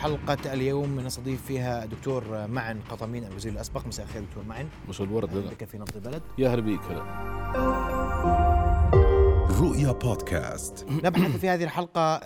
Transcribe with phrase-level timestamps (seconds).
[0.00, 3.86] حلقة اليوم نستضيف فيها دكتور معن قطمين الوزير الأسبق.
[3.86, 4.68] مساء الخير دكتور معن.
[4.88, 5.50] مساء الورد أهلا لنا.
[5.50, 6.22] بك في نبض البلد.
[6.38, 7.02] يا هلا بيك هلا.
[9.60, 10.86] رؤيا بودكاست.
[10.90, 12.20] نبحث في هذه الحلقة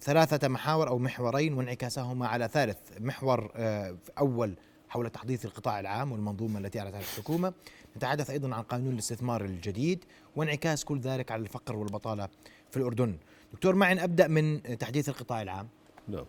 [0.00, 4.54] ثلاثة محاور أو محورين وانعكاسهما على ثالث محور آه، أول
[4.88, 7.52] حول تحديث القطاع العام والمنظومة التي أعلنتها الحكومة.
[7.96, 10.04] نتحدث أيضا عن قانون الاستثمار الجديد
[10.36, 12.28] وانعكاس كل ذلك على الفقر والبطالة
[12.70, 13.16] في الأردن.
[13.52, 15.68] دكتور معن أبدأ من تحديث القطاع العام.
[16.08, 16.24] نعم.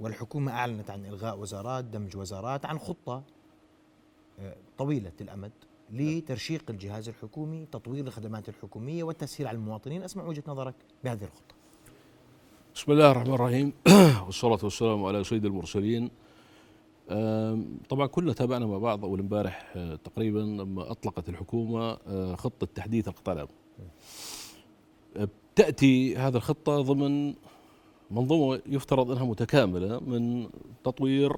[0.00, 3.22] والحكومة أعلنت عن إلغاء وزارات دمج وزارات عن خطة
[4.38, 5.52] آه، طويلة الأمد
[5.90, 10.02] لترشيق الجهاز الحكومي تطوير الخدمات الحكومية والتسهيل على المواطنين.
[10.02, 10.74] أسمع وجهة نظرك
[11.04, 11.54] بهذه الخطة.
[12.74, 13.72] بسم الله الرحمن الرحيم.
[14.26, 16.10] والصلاة والسلام على سيد المرسلين.
[17.88, 23.08] طبعا كلنا تابعنا مع بعض أول امبارح آه، تقريبا لما أطلقت الحكومة آه، خطة تحديث
[23.08, 23.48] القطاع العام.
[25.56, 27.34] تأتي هذه الخطة ضمن
[28.10, 30.48] منظومة يفترض أنها متكاملة من
[30.84, 31.32] تطوير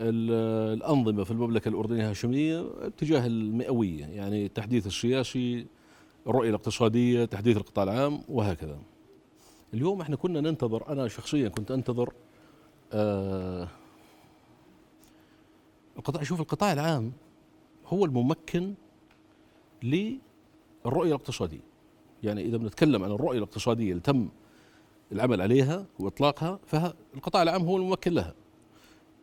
[0.00, 5.66] ال- الأنظمة في المملكة الأردنية الهاشمية اتجاه المئوية يعني التحديث السياسي
[6.26, 8.78] الرؤية الاقتصادية تحديث القطاع العام وهكذا.
[9.74, 12.12] اليوم إحنا كنا ننتظر أنا شخصيا كنت أنتظر
[12.92, 13.68] آه
[15.96, 17.12] القطاع شوف القطاع العام
[17.86, 18.74] هو الممكن
[19.82, 21.60] للرؤية الاقتصادية.
[22.22, 24.28] يعني إذا بنتكلم عن الرؤية الاقتصادية اللي تم
[25.12, 28.34] العمل عليها وإطلاقها فالقطاع العام هو الممكن لها.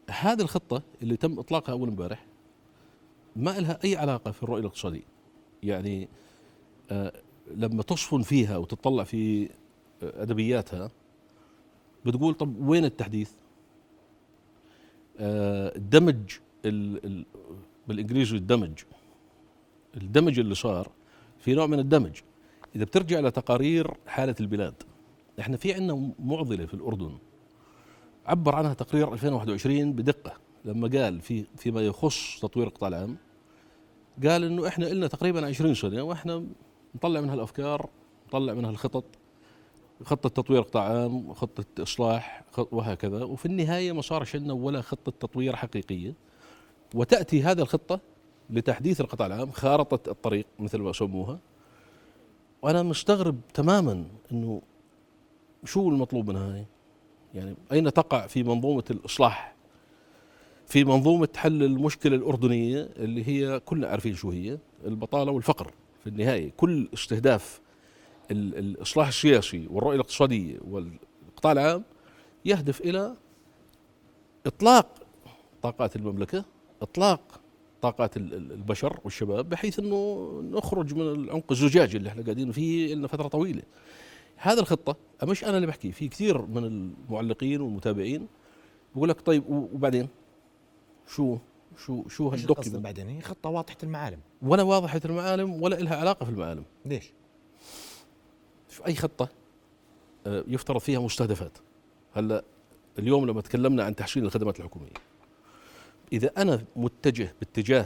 [0.09, 2.25] هذه الخطة اللي تم إطلاقها أول امبارح
[3.35, 5.03] ما لها أي علاقة في الرؤية الاقتصادية.
[5.63, 6.09] يعني
[6.91, 7.13] آه
[7.55, 9.49] لما تصفن فيها وتطلع في
[10.01, 10.91] أدبياتها
[12.05, 13.31] بتقول طب وين التحديث؟
[15.19, 17.25] آه، الدمج ال ال
[17.87, 18.79] بالإنجليزي الدمج.
[19.97, 20.91] الدمج اللي صار
[21.39, 22.19] في نوع من الدمج.
[22.75, 24.73] إذا بترجع لتقارير حالة البلاد
[25.39, 27.17] إحنا في عندنا معضلة في الأردن.
[28.25, 30.33] عبر عنها تقرير 2021 بدقة
[30.65, 33.17] لما قال في فيما يخص تطوير القطاع العام
[34.23, 36.45] قال إنه إحنا لنا تقريبا 20 سنة وإحنا
[36.95, 37.89] نطلع منها الأفكار
[38.27, 39.03] نطلع منها الخطط
[40.03, 43.23] خطة تطوير قطاع عام خطة إصلاح وهكذا.
[43.23, 46.13] وفي النهاية ما صارش عندنا ولا خطة تطوير حقيقية.
[46.95, 47.99] وتأتي هذه الخطة
[48.49, 51.39] لتحديث القطاع العام خارطة الطريق مثل ما سموها
[52.61, 54.61] وأنا مستغرب تماما أنه
[55.65, 56.65] شو المطلوب منها هاي؟
[57.33, 59.55] يعني أين تقع في منظومة الإصلاح؟
[60.67, 65.73] في منظومة حل المشكلة الأردنية اللي هي كلنا عارفين شو هي البطالة والفقر.
[66.03, 67.61] في النهاية كل استهداف
[68.31, 71.83] ال- الإصلاح السياسي والرؤية الاقتصادية والقطاع العام
[72.45, 73.15] يهدف إلى
[74.45, 74.87] إطلاق
[75.61, 76.45] طاقات المملكة
[76.81, 77.21] إطلاق
[77.81, 82.93] طاقات ال- ال- البشر والشباب بحيث إنه نخرج من العنق الزجاجي اللي إحنا قاعدين فيه
[82.95, 83.61] لنا فترة طويلة.
[84.41, 88.27] هذا الخطة مش أنا اللي بحكي في كثير من المعلقين والمتابعين
[88.95, 90.07] بقول لك طيب وبعدين؟
[91.07, 91.37] شو
[91.77, 94.19] شو شو هالدوكيمنت؟ بعدين؟ هي خطة واضحة المعالم.
[94.41, 96.63] ولا واضحة المعالم ولا لها علاقة في المعالم.
[96.85, 97.11] ليش؟
[98.67, 99.29] في أي خطة
[100.27, 101.57] آه، يفترض فيها مستهدفات.
[102.13, 102.43] هلا
[102.99, 104.93] اليوم لما تكلمنا عن تحسين الخدمات الحكومية
[106.13, 107.85] إذا أنا متجه باتجاه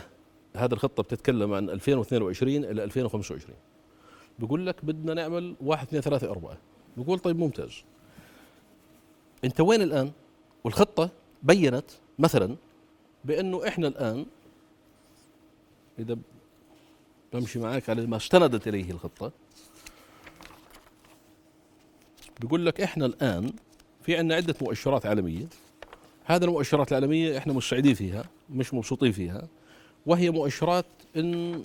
[0.56, 3.56] هذه الخطة بتتكلم عن 2022 إلى 2025
[4.40, 6.58] بقول لك بدنا نعمل واحد اثنين ثلاثة أربعة.
[6.98, 7.84] بقول طيب ممتاز.
[9.44, 10.12] أنت وين الآن؟
[10.64, 11.10] والخطة
[11.44, 11.86] بينت
[12.20, 12.56] مثلا
[13.26, 14.26] بأنه إحنا الآن
[16.00, 16.18] إذا
[17.34, 19.32] بمشي معك على ما استندت إليه الخطة
[22.42, 23.54] بيقول لك إحنا الآن
[24.04, 25.46] في عندنا عدة مؤشرات عالمية.
[26.26, 29.48] هذه المؤشرات العالمية إحنا مش سعيدين فيها مش مبسوطين فيها.
[30.06, 30.86] وهي مؤشرات
[31.18, 31.62] إن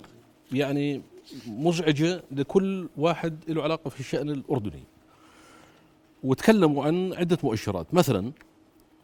[0.51, 1.01] يعني
[1.47, 4.83] مزعجة لكل واحد له علاقة في الشأن الأردني.
[6.23, 7.93] وتكلموا عن عدة مؤشرات.
[7.93, 8.31] مثلا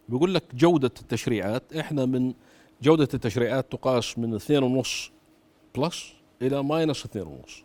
[0.09, 2.33] بيقول لك جودة التشريعات إحنا من
[2.81, 5.11] جودة التشريعات تقاس من 2.5
[5.75, 7.63] plus إلى minus 2.5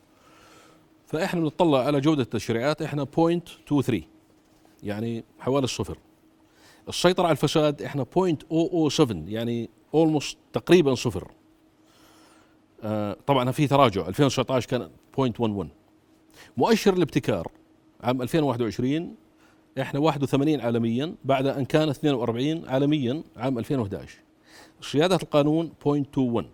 [1.06, 3.94] فإحنا بنطلع على جودة التشريعات إحنا 0.23
[4.82, 5.98] يعني حوالي الصفر.
[6.88, 11.30] السيطرة على الفساد إحنا 0.007 يعني almost تقريبا صفر.
[13.26, 14.08] طبعا في تراجع.
[14.08, 15.66] 2019 كان 0.11
[16.56, 17.48] مؤشر الابتكار
[18.00, 19.14] عام 2021
[19.80, 24.18] إحنا 81 عالميا بعد أن كان 42 عالميا عام 2011
[24.80, 26.44] صياده القانون 0.21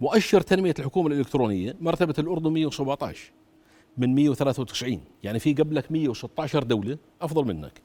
[0.00, 3.32] مؤشر تنمية الحكومة الإلكترونية مرتبة الأردن 117
[3.98, 7.82] من 193 يعني في قبلك 116 دولة أفضل منك.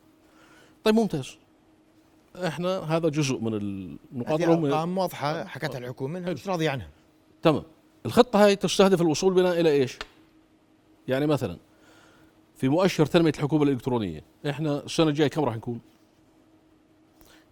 [0.84, 1.38] طيب ممتاز.
[2.36, 6.90] إحنا هذا جزء من النقاط هذه أرقام واضحة حكتها الحكومة إنها مش راضية عنها.
[7.41, 7.63] تمام
[8.06, 9.97] الخطة هاي تستهدف الوصول بنا إلى إيش
[11.07, 11.57] يعني مثلا
[12.56, 15.80] في مؤشر تنمية الحكومة الإلكترونية إحنا السنة الجاية كم راح نكون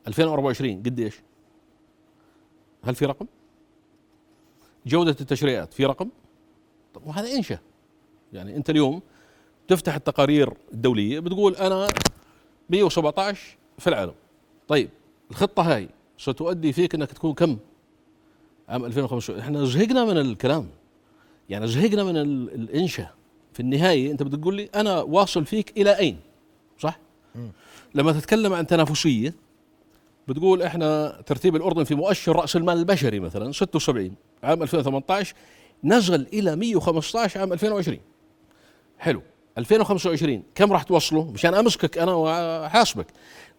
[0.08, 1.16] 2024 قديش؟
[2.84, 3.26] هل في رقم؟
[4.86, 6.10] جودة التشريعات في رقم؟
[6.94, 7.60] طب وهذا انشا
[8.34, 9.02] يعني أنت اليوم
[9.68, 11.88] تفتح التقارير الدولية بتقول أنا
[12.70, 14.14] 117 في العالم
[14.68, 14.90] طيب
[15.32, 17.58] الخطة هاي ستؤدي فيك إنك تكون كم؟
[18.70, 20.70] عام 2025 إحنا زهقنا من الكلام.
[21.50, 23.14] يعني زهقنا من ال- الإنشاء.
[23.54, 26.20] في النهاية أنت بتقول لي أنا واصل فيك إلى أين؟
[26.80, 27.00] صح؟
[27.96, 29.34] لما تتكلم عن تنافسية
[30.28, 35.36] بتقول إحنا ترتيب الأردن في مؤشر رأس المال البشري مثلا 76 عام 2018
[35.84, 38.00] نزل إلى 115 عام 2020
[39.00, 39.22] حلو.
[39.58, 43.08] 2025 كم راح توصله؟ مشان أمسكك أنا وأحاسبك.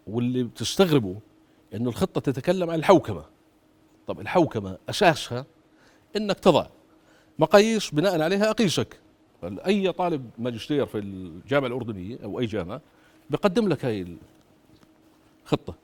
[0.07, 1.15] واللي بتستغربوا
[1.73, 3.23] إنه الخطة تتكلم عن الحوكمة.
[4.09, 5.45] طب الحوكمة أساسها
[6.15, 6.67] إنك تضع
[7.39, 8.99] مقاييس بناء عليها أقيسك.
[9.43, 12.81] أي طالب ماجستير في الجامعة الأردنية أو أي جامعة
[13.29, 14.17] بقدم لك هاي
[15.45, 15.75] الخطة.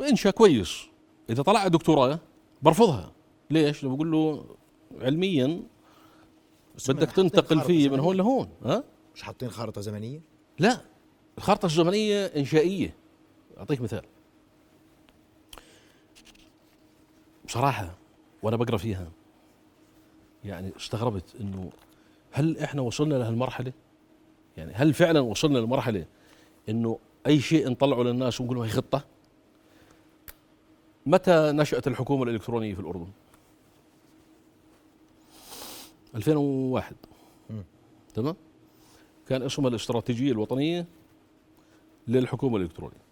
[0.00, 0.82] انشا كويس.
[1.30, 2.18] إذا طلع دكتوراه
[2.62, 3.12] برفضها.
[3.50, 4.44] ليش؟ بقول له
[5.00, 5.62] علميا
[6.88, 8.00] بدك تنتقل فيه من.
[8.00, 8.48] هون لهون.
[8.64, 8.84] ها؟
[9.14, 10.20] مش حاطين خارطة زمنية؟
[10.58, 10.80] لا.
[11.38, 12.94] الخارطة الزمنية إنشائية.
[13.58, 14.02] أعطيك مثال.
[17.44, 17.94] بصراحة
[18.42, 19.10] وأنا بقرأ فيها
[20.44, 21.70] يعني استغربت إنه
[22.32, 23.72] هل إحنا وصلنا لهالمرحلة؟
[24.56, 26.06] يعني هل فعلا وصلنا لمرحلة
[26.68, 29.04] إنه أي شيء نطلعه للناس ونقول هي خطة؟
[31.06, 33.08] متى نشأت الحكومة الإلكترونية في الأردن؟
[36.14, 36.96] 2001
[38.14, 38.36] تمام؟
[39.28, 40.86] كان اسمها الاستراتيجية الوطنية
[42.08, 43.04] للحكومة الإلكترونية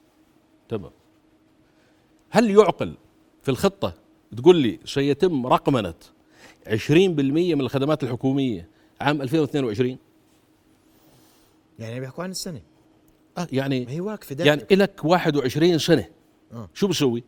[0.69, 0.91] تمام
[2.31, 2.95] هل يعقل
[3.43, 3.95] في الخطة
[4.37, 5.95] تقول لي سيتم رقمنة
[6.67, 8.69] 20% من الخدمات الحكومية
[9.01, 9.99] عام 2022
[11.79, 12.61] يعني بيحكوا عن السنة.
[13.39, 16.05] آه يعني ما هي واقفة دائما يعني إلك 21 سنة.
[16.53, 16.69] آه.
[16.75, 17.25] شو بسوي؟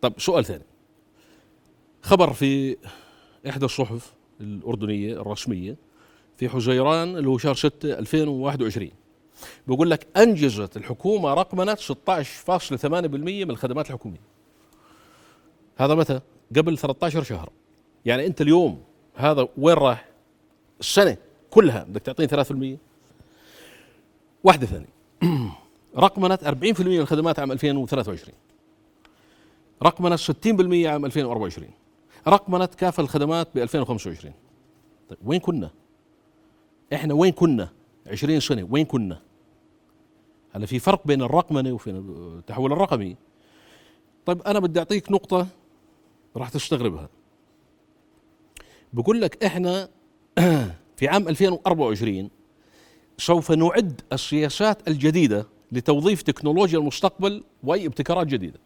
[0.00, 0.64] طب سؤال ثاني.
[2.02, 2.76] خبر في
[3.48, 5.76] إحدى الصحف الأردنية الرسمية
[6.36, 8.90] في حزيران اللي هو شهر 6 2021
[9.66, 14.29] بيقول لك أنجزت الحكومة رقمنة 16.8% من الخدمات الحكومية.
[15.80, 16.20] هذا متى؟
[16.56, 17.50] قبل 13 شهر
[18.04, 18.82] يعني أنت اليوم
[19.14, 20.08] هذا وين راح؟
[20.80, 21.16] السنة
[21.50, 22.44] كلها بدك تعطيني
[22.76, 22.78] 3%
[24.44, 24.88] واحدة ثانية
[25.96, 28.34] رقمنة 40% من الخدمات عام 2023
[29.82, 30.20] رقمنة 60%
[30.86, 31.70] عام 2024
[32.28, 34.34] رقمنة كافة الخدمات ب 2025
[35.08, 35.70] طيب وين كنا؟
[36.92, 37.68] إحنا وين كنا؟
[38.06, 39.20] 20 سنة وين كنا؟
[40.52, 43.16] هلا في فرق بين الرقمنة وفي التحول الرقمي
[44.26, 45.46] طيب أنا بدي أعطيك نقطة
[46.36, 47.08] راح تستغربها.
[48.92, 49.88] بقول لك إحنا
[50.96, 52.30] في عام 2024
[53.18, 58.60] سوف نعد السياسات الجديدة لتوظيف تكنولوجيا المستقبل وأي ابتكارات جديدة.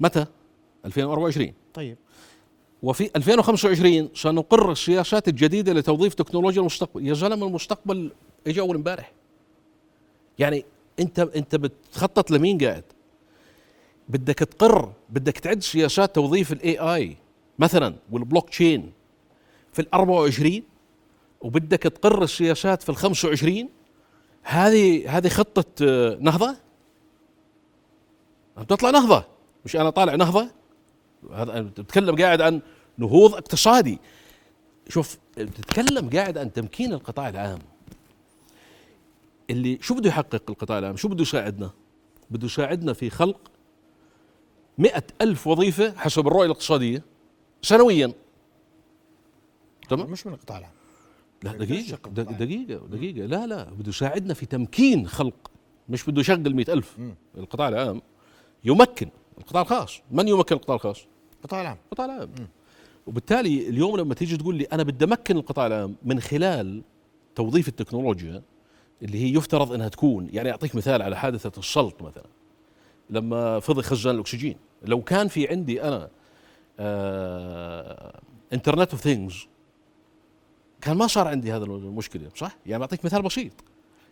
[0.00, 0.26] متى؟
[0.84, 1.96] 2024 طيب.
[2.82, 7.06] وفي 2025 سنقر السياسات الجديدة لتوظيف تكنولوجيا المستقبل.
[7.06, 8.12] يا زلمة المستقبل
[8.46, 9.12] اجى أول امبارح.
[10.38, 10.64] يعني
[11.00, 12.84] أنت أنت بتخطط لمين قاعد؟
[14.10, 17.16] بدك تقر بدك تعد سياسات توظيف ال AI
[17.58, 18.92] مثلا والبلوك تشين
[19.72, 20.62] في ال 24
[21.40, 23.68] وبدك تقر السياسات في ال 25
[24.42, 26.56] هذه هذه خطة آه، نهضة؟
[28.56, 29.24] عم تطلع نهضة
[29.64, 30.48] مش أنا طالع نهضة؟
[31.32, 32.60] هذا بتتكلم قاعد عن
[32.98, 33.98] نهوض اقتصادي.
[34.88, 37.58] شوف بتتكلم قاعد عن تمكين القطاع العام.
[39.50, 41.70] اللي شو بده يحقق القطاع العام؟ شو بده يساعدنا؟
[42.30, 43.49] بده يساعدنا في خلق
[44.80, 47.04] مئة ألف وظيفة حسب الرؤية الاقتصادية
[47.62, 48.12] سنويا.
[49.88, 50.72] تمام؟ مش من القطاع العام.
[51.42, 52.10] لا دقيقة.
[52.10, 53.26] دقيقة دقيقة.
[53.26, 55.50] لا لا بده يساعدنا في تمكين خلق
[55.88, 56.96] مش بده يشغل مئة ألف.
[57.38, 58.02] القطاع العام
[58.64, 59.08] يمكن
[59.38, 60.00] القطاع الخاص.
[60.10, 61.06] من يمكن القطاع الخاص؟
[61.36, 61.76] القطاع العام.
[61.84, 62.30] القطاع العام.
[63.06, 66.82] وبالتالي اليوم لما تيجي تقول لي أنا بدي أمكن القطاع العام من خلال
[67.34, 68.42] توظيف التكنولوجيا
[69.02, 72.26] اللي هي يفترض إنها تكون يعني أعطيك مثال على حادثة السلط مثلا.
[73.10, 74.56] لما فضي خزان الأكسجين.
[74.82, 76.10] لو كان في عندي أنا
[78.52, 79.46] internet of things
[80.80, 83.52] كان ما صار عندي هذا المشكلة صح؟ يعني بعطيك مثال بسيط.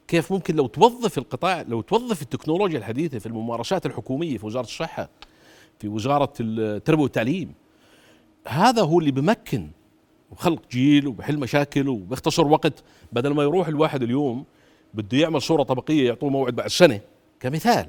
[0.08, 5.08] كيف ممكن لو توظف القطاع لو توظف التكنولوجيا الحديثة في الممارسات الحكومية في وزارة الصحة
[5.78, 7.54] في وزارة التربية والتعليم
[8.48, 9.68] هذا هو اللي بمكن
[10.30, 14.44] وخلق جيل وبحل مشاكل وبيختصر وقت بدل ما يروح الواحد اليوم
[14.94, 17.00] بده يعمل صورة طبقية يعطوه موعد بعد سنة.
[17.40, 17.88] كمثال.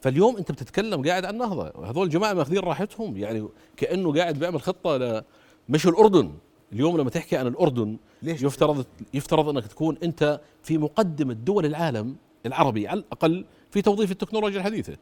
[0.00, 1.90] فاليوم انت بتتكلم قاعد عن نهضة.
[1.90, 3.16] هذول الجماعه ماخذين راحتهم.
[3.16, 5.22] يعني كأنه قاعد بيعمل خطة ل
[5.68, 6.32] مش الأردن.
[6.72, 12.16] اليوم لما تحكي عن الأردن ليش؟ يفترض يفترض أنك تكون أنت في مقدمة دول العالم
[12.46, 14.96] العربي على الأقل في توظيف التكنولوجيا الحديثة.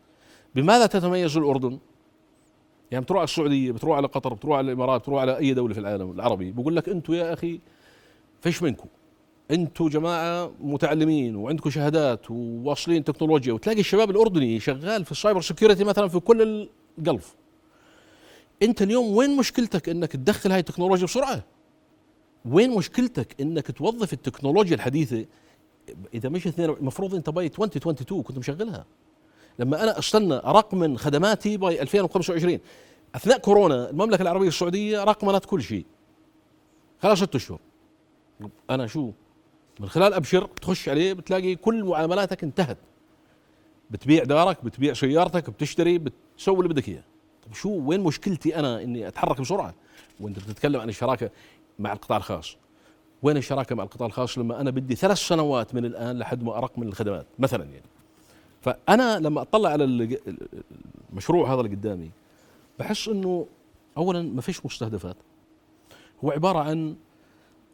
[0.55, 1.79] بماذا تتميز الأردن؟
[2.91, 5.81] يعني بتروح على السعودية بتروح على قطر بتروح على الإمارات بتروح على أي دولة في
[5.81, 7.61] العالم العربي بقول لك أنتم يا أخي
[8.41, 8.89] فيش منكم.
[9.51, 15.85] أنتم جماعة متعلمين وعندكم شهادات وواصلين تكنولوجيا وتلاقي الشباب الأردني شغال في ال cyber security
[15.85, 16.69] مثلا في كل
[16.99, 17.35] ال Gulf
[18.63, 21.45] انت اليوم وين مشكلتك إنك تدخل هاي التكنولوجيا بسرعة؟
[22.45, 25.25] وين مشكلتك إنك توظف التكنولوجيا الحديثة؟
[26.15, 28.87] إذا مش اثنين المفروض أنت by 2022 كنت مشغلها.
[29.59, 32.59] لما أنا أستنى ارقمن خدماتي by 2025
[33.15, 35.87] أثناء كورونا المملكة العربية السعودية رقمنت كل شيء.
[37.03, 37.59] خلال ست أشهر.
[38.71, 39.11] أنا شو؟
[39.81, 42.79] من خلال أبشر تخش عليه بتلاقي كل معاملاتك انتهت.
[43.91, 47.05] بتبيع دارك بتبيع سيارتك بتشتري بتسوي اللي بدك إياه.
[47.47, 49.75] طب شو وين مشكلتي أنا إني أتحرك بسرعة؟
[50.21, 51.31] وأنت بتتكلم عن الشراكة
[51.79, 52.57] مع القطاع الخاص.
[53.23, 56.79] وين الشراكة مع القطاع الخاص؟ لما أنا بدي ثلاث سنوات من الآن لحد ما أرق
[56.79, 57.87] من الخدمات مثلا يعني.
[58.61, 59.85] فأنا لما أطلع على
[61.13, 62.11] المشروع هذا اللي قدامي
[62.79, 63.47] بحس إنه
[63.97, 65.17] اولا ما فيش مستهدفات.
[66.25, 66.97] هو عبارة عن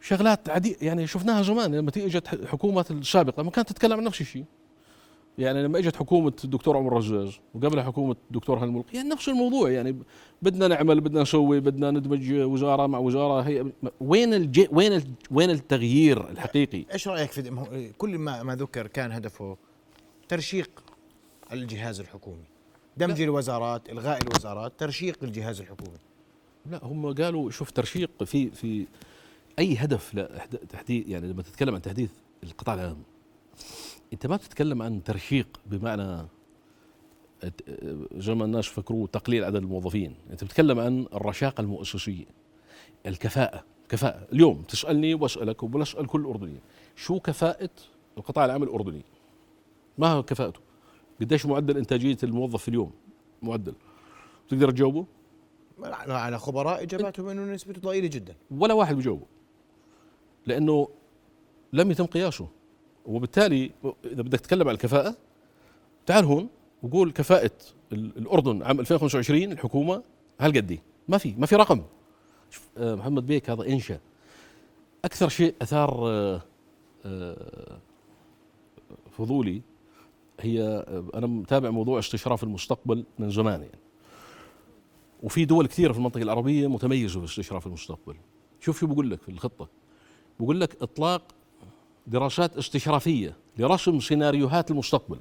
[0.01, 0.77] شغلات عادية.
[0.81, 4.45] يعني شفناها زمان لما اجت حكومة السابقة ما كانت تتكلم عن نفس الشيء.
[5.39, 9.71] يعني لما اجت حكومة الدكتور عمر رزاز وقبلها حكومة الدكتور هاني الملقي يعني نفس الموضوع.
[9.71, 9.97] يعني
[10.43, 13.41] بدنا نعمل بدنا نسوي بدنا ندمج وزارة مع وزارة.
[13.41, 13.67] هي
[14.01, 19.13] وين الجي وين ال وين التغيير الحقيقي؟ إيش رأيك في كل ما ما ذكر كان
[19.13, 19.57] هدفه
[20.29, 20.71] ترشيق
[21.53, 22.45] الجهاز الحكومي.
[22.97, 23.25] دمج لا.
[23.25, 25.99] الوزارات إلغاء الوزارات ترشيق الجهاز الحكومي.
[26.71, 28.87] لا هم قالوا شوف ترشيق في في
[29.59, 32.11] أي هدف لتحديث يعني لما تتكلم عن تحديث
[32.43, 33.03] القطاع العام
[34.13, 36.27] أنت ما بتتكلم عن ترشيق بمعنى
[38.17, 42.25] زي ما الناس فكروا تقليل عدد الموظفين أنت بتتكلم عن الرشاقه المؤسسيه
[43.07, 44.27] الكفاءة كفاءة.
[44.33, 46.59] اليوم تسألني وأسألك وبسال كل اردني
[46.97, 47.71] شو كفاءة
[48.19, 49.03] القطاع العام الأردني؟
[49.99, 50.61] ما هو كفاءته؟
[51.21, 52.93] قديش معدل إنتاجية الموظف في اليوم؟
[53.43, 53.75] معدل.
[54.49, 55.07] تقدر تجاوبه؟
[56.09, 58.35] على خبراء إجاباتهم إنه نسبته ضئيلة جدا.
[58.51, 59.27] ولا واحد بجاوبه
[60.47, 60.89] لأنه
[61.73, 62.49] لم يتم قياسه
[63.07, 63.71] وبالتالي
[64.05, 65.17] إذا بدك تتكلم عن الكفاءة
[66.07, 66.49] تعال هون
[66.83, 67.51] وقول كفاءة
[67.93, 70.03] الأردن عام 2025 الحكومة
[70.41, 70.79] هالقد
[71.09, 71.83] ما في ما في رقم.
[72.51, 74.01] شوف آه، محمد بيك هذا إنشأ.
[75.05, 76.43] أكثر شيء أثار آه،
[77.05, 77.79] آه،
[79.11, 79.63] فضولي
[80.41, 83.79] هي أنا متابع موضوع استشراف المستقبل من زمان يعني.
[85.23, 88.17] وفي دول كثيرة في المنطقة العربية متميزة في استشراف المستقبل.
[88.61, 89.69] شوف شو بقول لك في الخطة.
[90.41, 91.23] بقول لك إطلاق
[92.07, 95.19] دراسات استشرافية لرسم سيناريوهات المستقبل.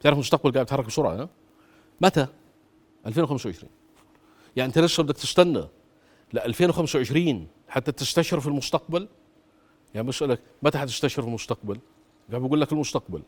[0.00, 1.28] بتعرف المستقبل قاعد يتحرك بسرعة ها؟
[2.00, 2.26] متى؟
[3.06, 3.70] 2025
[4.56, 5.64] يعني أنت لسه بدك تستنى
[6.32, 9.08] ل 2025 حتى تستشرف المستقبل؟
[9.94, 11.78] يعني بسألك متى حتستشرف المستقبل؟
[12.30, 13.22] قاعد بقول لك المستقبل.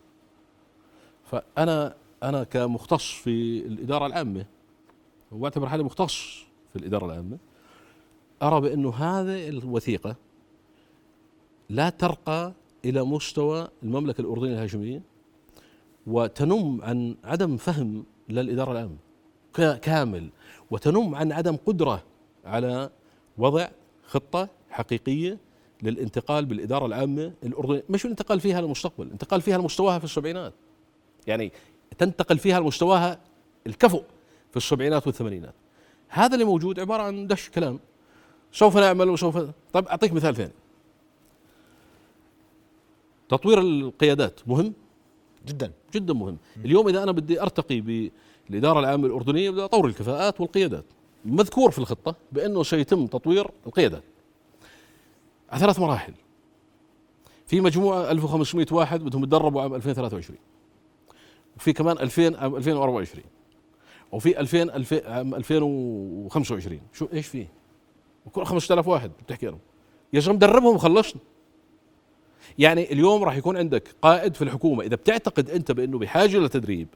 [1.25, 4.47] فأنا أنا كمختص في الإدارة العامة
[5.33, 6.15] وأعتبر حالي مختص
[6.73, 7.39] في الإدارة العامة
[8.43, 10.17] أرى بأنه هذه الوثيقة
[11.69, 12.53] لا ترقى
[12.85, 15.03] إلى مستوى المملكة الأردنية الهاشميه
[16.07, 18.97] وتنم عن عدم فهم للإدارة العامه
[19.83, 20.31] كامل
[20.71, 22.03] وتنم عن عدم قدرة
[22.45, 22.91] على
[23.39, 23.69] وضع
[24.07, 25.39] خطة حقيقية
[25.83, 27.83] للانتقال بالإدارة العامة الأردنية.
[27.91, 30.53] مش الانتقال فيها للمستقبل الانتقال فيها لمستواها في السبعينات.
[31.27, 31.53] يعني
[31.99, 33.21] تنتقل فيها لمستواها
[33.67, 34.03] الكفؤ
[34.51, 35.55] في السبعينات والثمانينات.
[36.09, 37.81] هذا اللي موجود عبارة عن دش كلام.
[38.53, 39.39] سوف نعمل وسوف
[39.73, 40.53] طيب أعطيك مثال ثاني.
[43.29, 44.73] تطوير القيادات مهم؟
[45.47, 45.73] جدا.
[45.95, 46.37] جدا مهم.
[46.65, 47.81] اليوم إذا أنا بدي أرتقي
[48.51, 50.85] بالإدارة العامة الأردنية بدي أطور الكفاءات والقيادات.
[51.25, 54.03] مذكور في الخطة بأنه سيتم تطوير القيادات.
[55.51, 56.15] على ثلاث مراحل.
[57.47, 60.39] في مجموعة 1500 واحد بدهم يتدربوا عام 2023
[61.57, 63.25] وفي كمان 2000 عام 2024
[64.13, 64.71] وفي 2000
[65.07, 67.47] عام 2025 شو إيش في؟
[68.27, 69.59] وكل 5000 واحد بتحكي لهم.
[70.13, 71.21] يا زلمه دربهم وخلصنا.
[72.59, 76.89] يعني اليوم راح يكون عندك قائد في الحكومة إذا بتعتقد أنت بأنه بحاجة لتدريب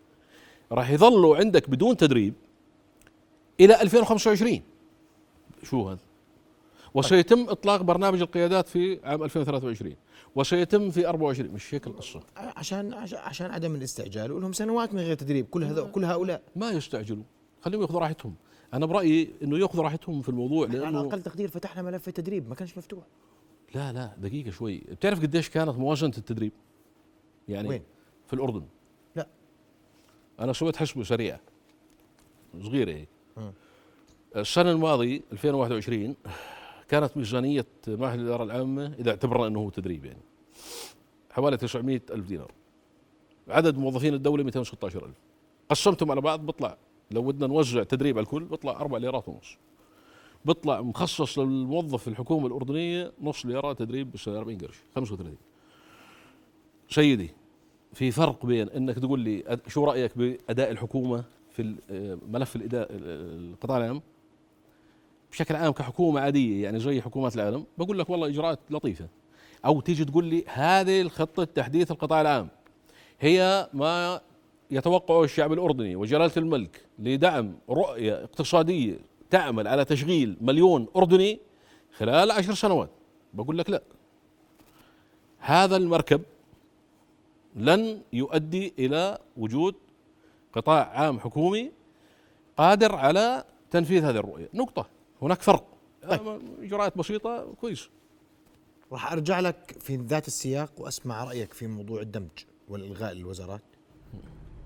[0.73, 2.35] راح يظلوا عندك بدون تدريب
[3.61, 4.61] إلى 2025
[5.63, 5.99] شو هذا؟
[6.95, 9.95] وسيتم إطلاق برنامج القيادات في عام 2023
[10.35, 15.47] وسيتم في 24 مش هيك القصة؟ عشان عشان عدم الاستعجال ولهم سنوات من غير تدريب
[15.47, 16.43] كل هذا كل هؤلاء.
[16.57, 17.23] ما يستعجلوا
[17.63, 18.35] خليهم يأخذوا راحتهم.
[18.75, 22.55] أنا برأيي إنه يأخذوا راحتهم في الموضوع لأنه على أقل تقدير فتحنا ملف التدريب ما
[22.55, 23.05] كانش مفتوح.
[23.75, 24.79] لا لا دقيقة شوي.
[24.79, 26.53] بتعرف قديش كانت موازنة التدريب؟
[27.49, 27.83] يعني وين؟
[28.27, 28.67] في الأردن.
[29.17, 29.27] لا.
[30.41, 31.41] أنا سويت حسبة سريعة.
[32.63, 33.09] صغيرة هيك
[34.37, 36.17] السنة الماضية 2021
[36.89, 40.23] كانت ميزانية معهد الإدارة العامة إذا اعتبرنا أنه هو تدريب يعني
[41.31, 42.53] حوالي 900 ألف دينار.
[43.49, 45.15] عدد موظفين الدولة 216000
[45.69, 46.77] قسمتهم على بعض بيطلع
[47.11, 49.57] لو بدنا نوزع تدريب على الكل بيطلع أربع ليرات ونص.
[50.45, 55.37] بيطلع مخصص للموظف في الحكومة الأردنية نص ليرة تدريب ب 40 قرش 35
[56.91, 57.31] سيدي
[57.95, 63.51] في فرق بين إنك تقول لي شو رأيك بأداء الحكومة في آه، ملف الإداء ال-
[63.53, 64.03] القطاع العام؟
[65.33, 69.09] بشكل عام كحكومة عادية يعني زي حكومات العالم بقول لك والله إجراءات لطيفة.
[69.65, 72.49] أو تيجي تقول لي هذه الخطة تحديث القطاع العام.
[73.21, 74.21] هي ما
[74.71, 78.99] يتوقعه الشعب الأردني وجلالة الملك لدعم رؤية اقتصادية
[79.31, 81.41] تعمل على تشغيل مليون أردني
[81.97, 82.91] خلال عشر سنوات.
[83.35, 83.83] بقول لك لا.
[85.39, 86.23] هذا المركب
[87.57, 89.75] لن يؤدي إلى وجود
[90.53, 91.73] قطاع عام حكومي
[92.57, 94.49] قادر على تنفيذ هذه الرؤية.
[94.55, 94.89] نقطة.
[95.23, 95.65] هناك فرق.
[96.09, 96.41] طيب.
[96.63, 97.55] إجراءات بسيطة.
[97.61, 97.89] كويس.
[98.93, 103.63] راح أرجع لك في ذات السياق وأسمع رأيك في موضوع الدمج والإلغاء للوزارات.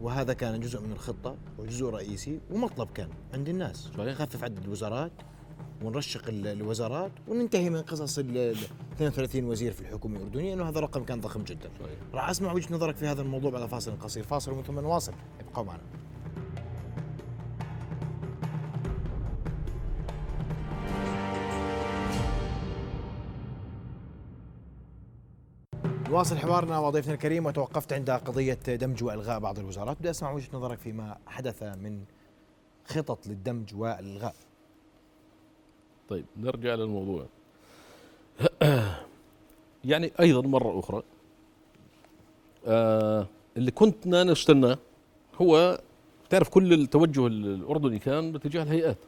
[0.02, 3.76] وهذا كان جزء من الخطة وجزء رئيسي ومطلب كان عند الناس.
[3.76, 4.06] صحيح.
[4.06, 5.12] نخفف عدد الوزارات
[5.82, 8.56] ونرشق ال- الوزارات وننتهي من قصص ال ال
[8.96, 11.70] 32 وزير في الحكومة الأردنية إنه هذا رقم كان ضخم جدا.
[11.80, 11.98] صحيح.
[12.14, 14.22] راح اسمع وجهه نظرك في هذا الموضوع بعد فاصل قصير.
[14.22, 15.12] فاصل ومن ثم نواصل.
[15.40, 15.82] ابقوا معنا.
[26.12, 29.96] نواصل حوارنا وضيفنا الكريم وتوقفت عند قضية دمج وإلغاء بعض الوزارات.
[29.98, 32.04] بدي أسمع وجهة نظرك فيما حدث من
[32.84, 34.34] خطط للدمج والإلغاء.
[36.08, 37.26] طيب نرجع للموضوع
[39.84, 41.02] يعني أيضا مرة أخرى
[42.66, 43.26] آه
[43.56, 44.78] اللي كنا نستناه
[45.40, 45.80] هو
[46.30, 48.98] تعرف كل التوجه الأردني كان باتجاه الهيئات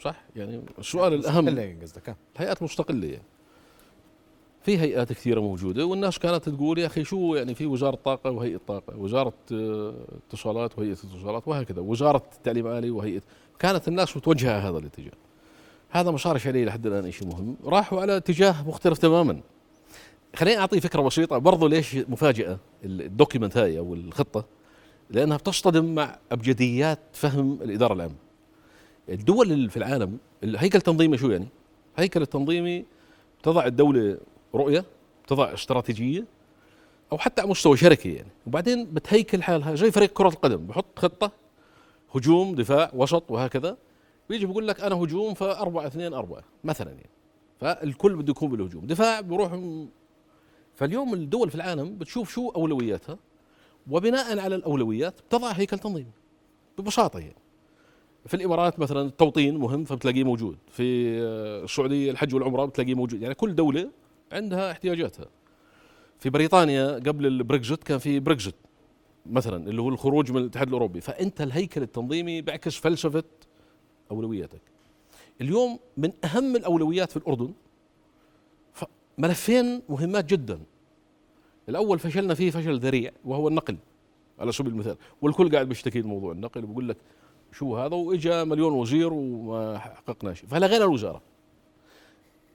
[0.00, 3.31] صح؟ يعني السؤال ها؟ الهيئات المستقله يعني.
[4.62, 8.60] في هيئات كثيرة موجودة والناس كانت تقول يا أخي شو يعني في وزارة طاقة وهيئة
[8.66, 9.94] طاقة وزارة آه،
[10.28, 13.22] اتصالات وهيئة اتصالات وهكذا وزارة التعليم الآلي وهيئة
[13.58, 15.12] كانت الناس متوجهة هذا الاتجاه.
[15.90, 19.40] هذا ما صارش عليه لحد الآن شيء مهم؟ راحوا على اتجاه مختلف تماما.
[20.36, 24.44] خليني أعطي فكرة بسيطة برضو ليش مفاجأة الدوكيمنت هاي أو الخطة؟
[25.10, 28.14] لأنها بتصطدم مع أبجديات فهم الإدارة العامة.
[29.08, 31.48] الدول في العالم الهيكل التنظيمي شو يعني؟
[31.96, 32.84] هيكل التنظيمي
[33.42, 34.18] تضع الدولة
[34.54, 34.84] رؤية
[35.26, 36.24] تضع استراتيجية
[37.12, 38.28] أو حتى على مستوى شركه يعني.
[38.46, 41.32] وبعدين بتهيكل حالها زي فريق كرة القدم بحط خطة
[42.14, 43.76] هجوم دفاع وسط وهكذا.
[44.28, 47.10] بيجي بيقول لك أنا هجوم فأربعة اثنين أربعة مثلا يعني.
[47.60, 48.86] فالكل بده يكون بالهجوم.
[48.86, 49.58] دفاع بيروح
[50.74, 53.18] فاليوم الدول في العالم بتشوف شو أولوياتها
[53.90, 56.10] وبناء على الأولويات بتضع هيكل تنظيمي
[56.78, 57.36] ببساطة يعني.
[58.26, 60.58] في الإمارات مثلا التوطين مهم فبتلاقيه موجود.
[60.70, 63.22] في آه، السعودية الحج والعمرة بتلاقيه موجود.
[63.22, 63.90] يعني كل دولة
[64.32, 65.26] عندها احتياجاتها.
[66.18, 68.54] في بريطانيا قبل البريكزت كان في بريكزت
[69.26, 71.00] مثلا اللي هو الخروج من الاتحاد الأوروبي.
[71.00, 73.24] فأنت الهيكل التنظيمي بيعكس فلسفة
[74.10, 74.60] أولوياتك.
[75.40, 77.52] اليوم من أهم الأولويات في الأردن
[79.18, 80.60] ملفين مهمات جدا.
[81.68, 83.76] الأول فشلنا فيه فشل ذريع وهو النقل.
[84.38, 86.96] على سبيل المثال والكل قاعد بيشتكي موضوع النقل وبقول لك
[87.52, 90.40] شو هذا؟ وإجا مليون وزير وما حققناش.
[90.40, 91.22] فلغينا الوزارة.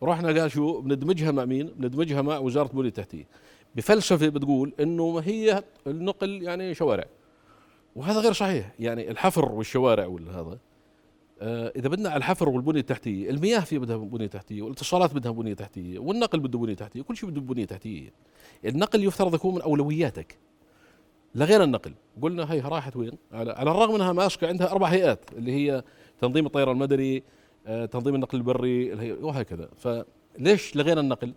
[0.03, 3.27] رحنا قال شو بندمجها مع مين؟ بندمجها مع وزارة البنيه التحتية.
[3.75, 7.05] بفلسفة بتقول إنه هي النقل يعني شوارع.
[7.95, 8.73] وهذا غير صحيح.
[8.79, 10.57] يعني الحفر والشوارع والهذا
[11.41, 15.53] آه إذا بدنا على الحفر والبنية التحتية المياه في بدها بنية تحتية والاتصالات بدها بنية
[15.53, 18.13] تحتية والنقل بده بنية تحتية كل شيء بده بنية تحتية.
[18.65, 20.37] النقل يفترض يكون من أولوياتك
[21.35, 21.93] لغينا النقل.
[22.21, 25.83] قلنا هي راحت وين؟ على, الرغم إنها ماسكة عندها أربع هيئات اللي هي
[26.21, 27.23] تنظيم الطيران المدني
[27.91, 29.69] تنظيم النقل البري وهكذا.
[29.77, 31.33] فليش لغينا النقل؟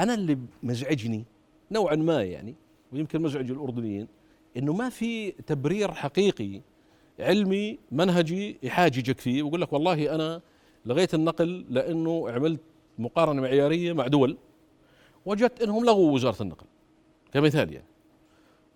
[0.00, 1.24] أنا اللي مزعجني
[1.72, 2.54] نوعا ما يعني
[2.92, 4.08] ويمكن مزعج الأردنيين
[4.56, 6.60] إنه ما في تبرير حقيقي
[7.20, 10.40] علمي منهجي يحاججك فيه ويقول لك والله أنا
[10.86, 12.60] لغيت النقل لأنه عملت
[12.98, 14.36] مقارنة معيارية مع دول
[15.26, 16.66] وجدت إنهم لغوا وزارة النقل
[17.32, 17.86] كمثال يعني.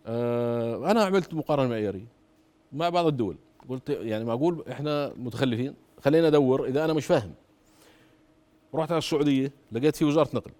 [0.06, 2.06] آه أنا عملت مقارنة معيارية
[2.72, 3.36] مع بعض الدول.
[3.68, 7.32] قلت يعني معقول إحنا متخلفين خلينا ادور إذا أنا مش فاهم.
[8.74, 10.50] رحت على السعودية لقيت في وزارة نقل.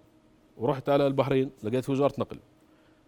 [0.57, 2.37] ورحت على البحرين لقيت في وزارة نقل.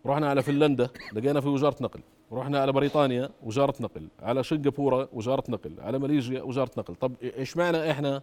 [0.05, 1.99] رحنا على فنلندا لقينا في وزارة نقل.
[2.31, 4.07] رحنا على بريطانيا وزارة نقل.
[4.19, 5.71] على سنغافورة وزارة نقل.
[5.79, 6.95] على ماليزيا وزارة نقل.
[6.95, 8.21] طب إيش معنى إحنا؟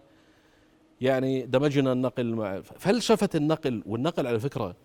[1.01, 4.75] يعني دمجنا النقل مع فلسفة النقل والنقل على فكرة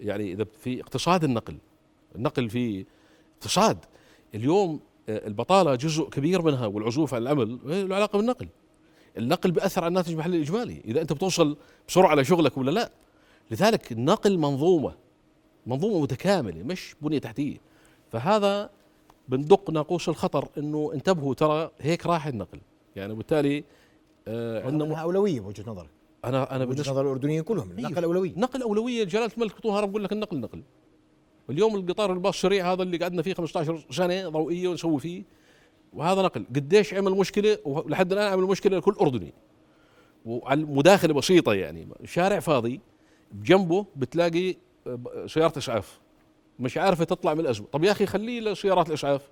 [0.00, 1.56] يعني إذا في اقتصاد النقل.
[2.16, 2.84] النقل في
[3.36, 3.78] اقتصاد.
[4.34, 8.48] اليوم آه، البطالة جزء كبير منها والعزوف عن العمل له علاقة بالنقل.
[9.18, 11.56] النقل بياثر على الناتج المحلي الإجمالي إذا أنت بتوصل
[11.88, 12.90] بسرعة لشغلك ولا لا.
[13.50, 14.94] لذلك النقل منظومة
[15.66, 17.56] منظومة متكاملة مش بنية تحتية.
[18.12, 18.70] فهذا
[19.28, 22.60] بندق ناقوس الخطر إنه انتبهوا ترى هيك راح النقل.
[22.96, 23.64] يعني وبالتالي
[24.28, 25.90] آه عندنا أولوية بوجهه نظرك.
[26.24, 28.04] أنا أنا بوجهه نظر الأردنيين كلهم النقل أيوه.
[28.04, 28.32] أولوية.
[28.36, 30.62] نقل أولوية جلالة الملك طوهر بقول لك النقل نقل.
[31.50, 35.22] اليوم القطار الباص السريع هذا اللي قعدنا فيه 15 سنة ضوئية ونسوي فيه.
[35.92, 36.44] وهذا نقل.
[36.56, 39.32] قديش عمل مشكلة؟ ولحد الآن عمل مشكلة لكل أردني.
[40.24, 41.88] وعلى مداخلة بسيطة يعني.
[42.04, 42.80] شارع فاضي
[43.32, 44.56] بجنبه بتلاقي
[45.26, 46.00] سيارة إسعاف.
[46.58, 47.66] مش عارفة تطلع من الأزمة.
[47.72, 49.22] طب يا أخي خليه لسيارات الإسعاف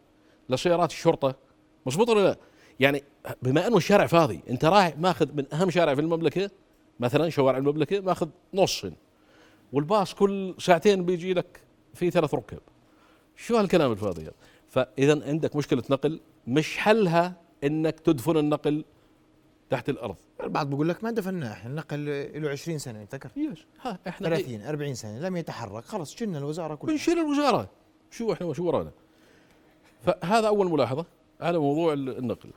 [0.48, 1.34] لسيارات الشرطة.
[1.86, 2.36] مضبوط ولا لا؟
[2.80, 3.02] يعني
[3.42, 6.50] بما إنه الشارع فاضي أنت رايح ماخذ من أهم شارع في المملكة
[7.00, 8.86] مثلا شوارع المملكة ماخذ نص.
[9.72, 11.60] والباص كل ساعتين بيجي لك
[11.94, 12.60] في ثلاث ركاب
[13.36, 14.32] شو هالكلام الفاضي هذا؟
[14.68, 18.84] فإذا عندك مشكلة نقل مش حلها إنك تدفن النقل
[19.70, 20.16] تحت الأرض.
[20.42, 22.06] البعض بيقول لك ما دفناه النقل
[22.42, 25.84] له 20 سنة افتكر يس ها إحنا 30 40 سنة لم يتحرك.
[25.84, 26.92] خلص شلنا الوزارة كلها.
[26.92, 27.70] بنشيل الوزارة.
[28.10, 28.90] شو إحنا شو ورانا؟
[30.02, 31.04] فهذا أول ملاحظة
[31.40, 32.50] على موضوع النقل.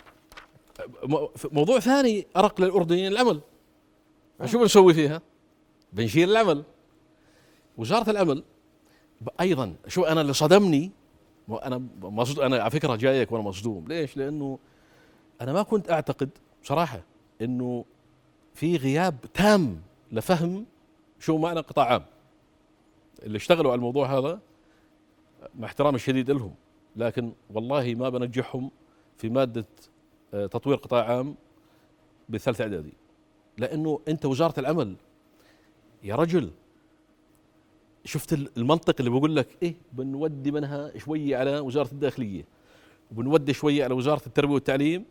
[1.51, 3.41] موضوع ثاني أرق للأردنيين العمل
[4.45, 5.21] شو بنسوي فيها؟
[5.93, 6.63] بنشيل العمل
[7.77, 8.43] وزارة العمل
[9.41, 10.91] أيضا شو أنا اللي صدمني؟
[11.47, 12.39] وأنا مصد...
[12.39, 13.87] أنا على فكرة جايك وأنا مصدوم.
[13.87, 14.59] ليش؟ لأنه
[15.41, 16.29] أنا ما كنت أعتقد
[16.63, 17.01] بصراحه
[17.41, 17.85] إنه
[18.53, 20.65] في غياب تام لفهم
[21.19, 22.05] شو معنى قطاع عام.
[23.23, 24.39] اللي اشتغلوا على الموضوع هذا
[25.59, 26.53] مع احترامي الشديد لهم.
[26.95, 28.71] لكن والله ما بنجحهم
[29.17, 29.65] في مادة
[30.33, 31.35] آه، تطوير قطاع عام
[32.29, 32.93] بالثالث إعدادي.
[33.57, 34.95] لأنه أنت وزارة العمل
[36.03, 36.51] يا رجل
[38.05, 42.45] شفت المنطق اللي بقول لك إيه بنودي منها شوية على وزارة الداخلية
[43.11, 45.05] وبنودي شوية على وزارة التربية والتعليم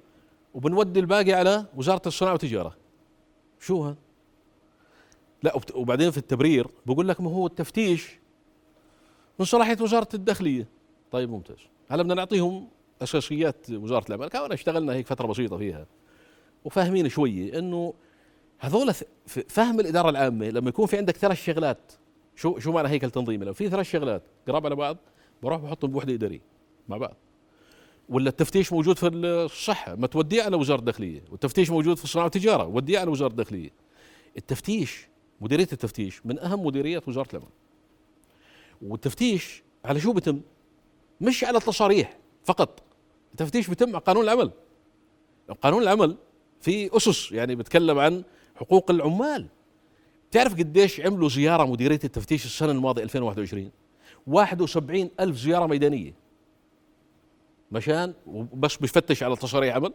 [0.55, 2.77] وبنودي الباقي على وزارة الصناعة والتجارة.
[3.61, 3.97] شو ها؟
[5.43, 8.19] لا وبعدين في التبرير بقول لك ما هو التفتيش.
[9.39, 10.69] من صلاحيه وزارة الداخلية.
[11.13, 11.59] طيب ممتاز.
[11.89, 12.69] هلا بدنا نعطيهم
[13.03, 15.87] أساسيات وزارة العمل كمان اشتغلنا هيك فترة بسيطة فيها.
[16.65, 17.95] وفاهمين شوية إنه
[18.59, 18.95] هذول
[19.27, 21.93] فهم الإدارة العامة لما يكون في عندك ثلاث شغلات
[22.41, 24.97] شو شو معنى هيكل تنظيمي لو في ثلاث شغلات قراب على بعض
[25.43, 26.41] بروح بحطهم بوحدة إدارية
[26.89, 27.17] مع بعض.
[28.09, 32.67] ولا التفتيش موجود في الصحة ما توديه على وزارة الداخلية والتفتيش موجود في الصناعه والتجاره
[32.67, 33.71] وديه على وزارة الداخلية.
[34.37, 35.09] التفتيش
[35.41, 37.49] مديرية التفتيش من أهم مديريات وزارة العمل
[38.83, 40.41] والتفتيش على شو بتم
[41.21, 42.83] مش على التصاريح فقط.
[43.33, 44.51] التفتيش بتم على قانون العمل.
[45.63, 46.17] قانون العمل
[46.61, 48.25] في أسس يعني بتكلم عن
[48.57, 49.47] حقوق العمال.
[50.31, 53.71] تعرف قديش عملوا زيارة مديرية التفتيش السنة الماضية 2021
[54.27, 56.15] 71 ألف زيارة ميدانية.
[57.73, 58.15] مشان؟
[58.55, 59.93] بس بيفتش على تصاريح عمل؟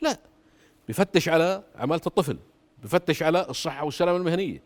[0.00, 0.18] لا.
[0.86, 2.38] بيفتش على عمالة الطفل.
[2.82, 4.62] بيفتش على الصحة والسلامة المهنية.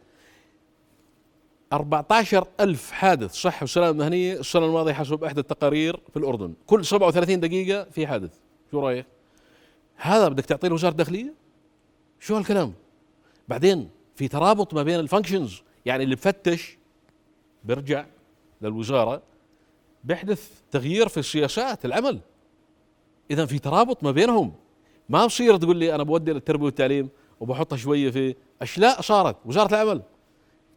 [1.72, 6.54] 14 ألف حادث صحة وسلامة مهنية السنة الماضية حسب إحدى التقارير في الأردن.
[6.66, 8.30] كل 37 دقيقة في حادث.
[8.70, 9.06] شو رأيك؟
[9.96, 11.34] هذا بدك تعطيه وزارة الداخلية
[12.20, 12.72] شو هالكلام؟
[13.48, 16.78] بعدين في ترابط ما بين الفانكشنز يعني اللي بفتش
[17.64, 18.06] بيرجع
[18.62, 19.22] للوزارة
[20.04, 22.20] بيحدث تغيير في سياسات العمل.
[23.30, 24.52] إذا في ترابط ما بينهم.
[25.08, 27.08] ما بصير تقول لي أنا بودي للتربيه والتعليم
[27.40, 29.36] وبحطها شوية في اشلاء صارت.
[29.44, 30.02] وزارة العمل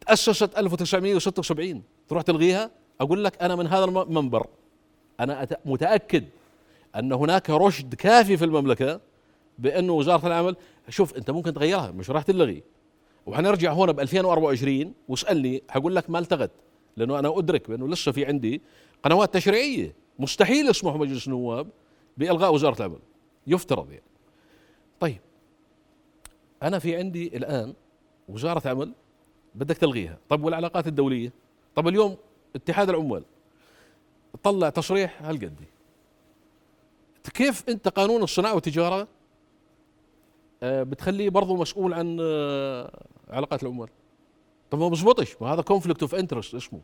[0.08, 2.71] تأسست 1976 تروح تلغيها؟
[3.02, 4.47] أقول لك أنا من هذا المنبر
[5.19, 6.25] أنا متأكد
[6.95, 8.99] أن هناك رشد كافي في المملكة
[9.60, 10.56] بانه وزارة العمل
[10.89, 12.63] شوف أنت ممكن تغيرها مش راح تلغي.
[13.25, 16.51] وحنرجع هون ب 2024 واسألني حقول لك ما التغت
[16.97, 18.62] لأنه أنا أدرك بأنه لسه في عندي
[19.03, 21.67] قنوات تشريعية مستحيل يسمح مجلس النواب
[22.17, 22.99] بإلغاء وزارة العمل
[23.47, 24.03] يفترض يعني.
[24.99, 25.19] طيب.
[26.63, 27.73] أنا في عندي الآن
[28.29, 28.93] وزارة عمل
[29.55, 30.17] بدك تلغيها.
[30.29, 31.34] طب والعلاقات الدولية؟
[31.75, 32.17] طب اليوم
[32.55, 33.23] اتحاد العمال
[34.43, 35.55] طلع تصريح هالقد.
[37.34, 39.08] كيف أنت قانون الصناعة والتجارة
[40.63, 43.88] بتخليه برضه مسؤول عن آه، علاقات العمال
[44.72, 46.82] طب ما بزبطش ما هذا conflict of interest اسمه.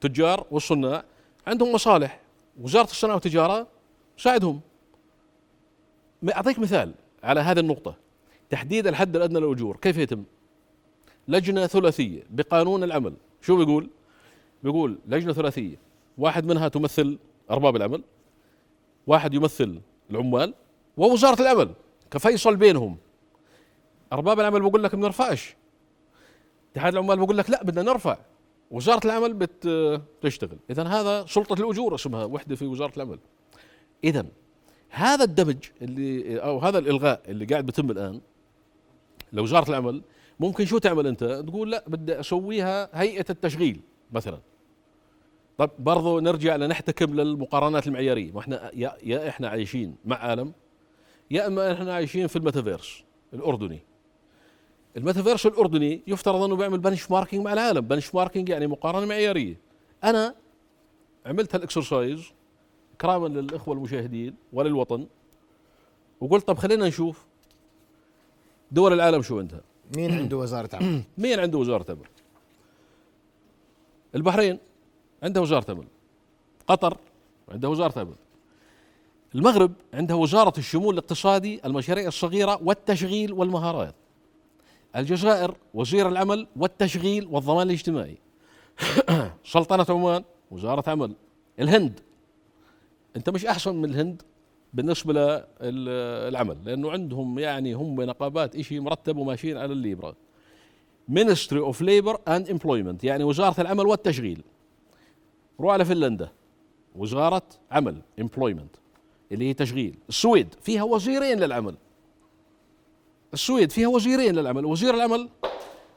[0.00, 1.04] تجار والصناع
[1.46, 2.20] عندهم مصالح
[2.60, 3.66] وزارة الصناعة والتجارة
[4.16, 4.60] ساعدهم
[6.34, 7.94] أعطيك مثال على هذه النقطة.
[8.50, 10.24] تحديد الحد الأدنى للأجور كيف يتم؟
[11.28, 13.14] لجنة ثلاثية بقانون العمل.
[13.42, 13.90] شو بيقول؟
[14.62, 15.76] بيقول لجنة ثلاثية
[16.18, 17.18] واحد منها تمثل
[17.50, 18.02] أرباب العمل
[19.06, 20.54] واحد يمثل العمال
[20.96, 21.74] ووزارة العمل.
[22.10, 22.96] كفيصل بينهم.
[24.12, 25.56] أرباب العمل بقول لك ما بنرفعش
[26.72, 28.18] اتحاد العمال بقول لك لا بدنا نرفع.
[28.70, 33.18] وزارة العمل بتشتغل اذا هذا سلطة الأجور اسمها وحدة في وزارة العمل.
[34.04, 34.26] اذا
[34.90, 38.20] هذا الدمج اللي أو هذا الإلغاء اللي قاعد بيتم الآن
[39.32, 40.02] لوزارة العمل
[40.40, 43.80] ممكن شو تعمل أنت؟ تقول لا بدي أسويها هيئة التشغيل
[44.12, 44.38] مثلا.
[45.58, 48.32] طب برضو نرجع لنحتكم للمقارنات المعيارية.
[48.32, 50.52] ما إحنا يا, يا إحنا عايشين مع عالم
[51.30, 53.80] يا إما إحنا عايشين في الميتافيرس الأردني.
[54.96, 57.80] الميتافيرس الأردني يفترض أنه بيعمل benchmarking مع العالم.
[57.80, 59.60] benchmarking يعني مقارنة معيارية.
[60.04, 60.34] أنا
[61.26, 62.32] عملت هال exercise
[62.94, 65.06] اكراما للإخوة المشاهدين وللوطن
[66.20, 67.26] وقلت طب خلينا نشوف
[68.72, 69.60] دول العالم شو عندها.
[69.96, 72.08] مين عنده وزارة عمل مين عنده وزارة عمل
[74.14, 74.58] البحرين
[75.22, 75.84] عندها وزارة عمل
[76.66, 76.96] قطر
[77.48, 78.14] عندها وزارة عمل
[79.34, 83.94] المغرب عندها وزارة الشمول الاقتصادي المشاريع الصغيرة والتشغيل والمهارات.
[84.96, 88.18] الجزائر وزير العمل والتشغيل والضمان الاجتماعي.
[89.52, 91.12] سلطنة عمان وزارة عمل.
[91.60, 92.00] الهند.
[93.16, 94.22] انت مش أحسن من الهند
[94.74, 100.14] بالنسبة للعمل لأنه عندهم يعني هم نقابات إشي مرتب وماشيين على الليبرا
[101.10, 104.42] Ministry of Labor and Employment يعني وزارة العمل والتشغيل.
[105.60, 106.28] روح على فنلندا
[106.96, 108.87] وزارة عمل Employment.
[109.32, 111.74] اللي هي تشغيل السويد فيها وزيرين للعمل.
[113.34, 114.64] السويد فيها وزيرين للعمل.
[114.64, 115.28] وزير العمل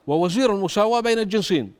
[0.07, 1.73] ووزير المساواة بين الجنسين.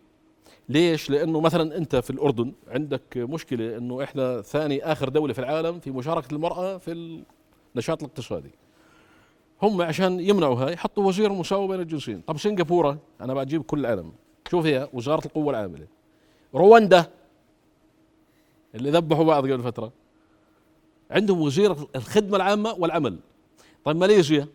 [0.70, 5.80] ليش؟ لأنه مثلا أنت في الأردن عندك مشكلة أنه إحنا ثاني آخر دولة في العالم
[5.80, 7.22] في مشاركة المرأة في
[7.76, 8.52] النشاط الاقتصادي.
[9.62, 12.22] هم عشان يمنعوا هاي حطوا وزير المساواة بين الجنسين.
[12.22, 14.12] طب سنغافورة أنا بجيب كل العالم
[14.52, 15.88] شوف هي وزارة القوة العاملة.
[16.56, 17.06] رواندا
[18.76, 19.92] اللي ذبحوا بعض قبل فترة.
[21.12, 23.20] عندهم وزير الخدمة العامة والعمل.
[23.86, 24.48] طيب ماليزيا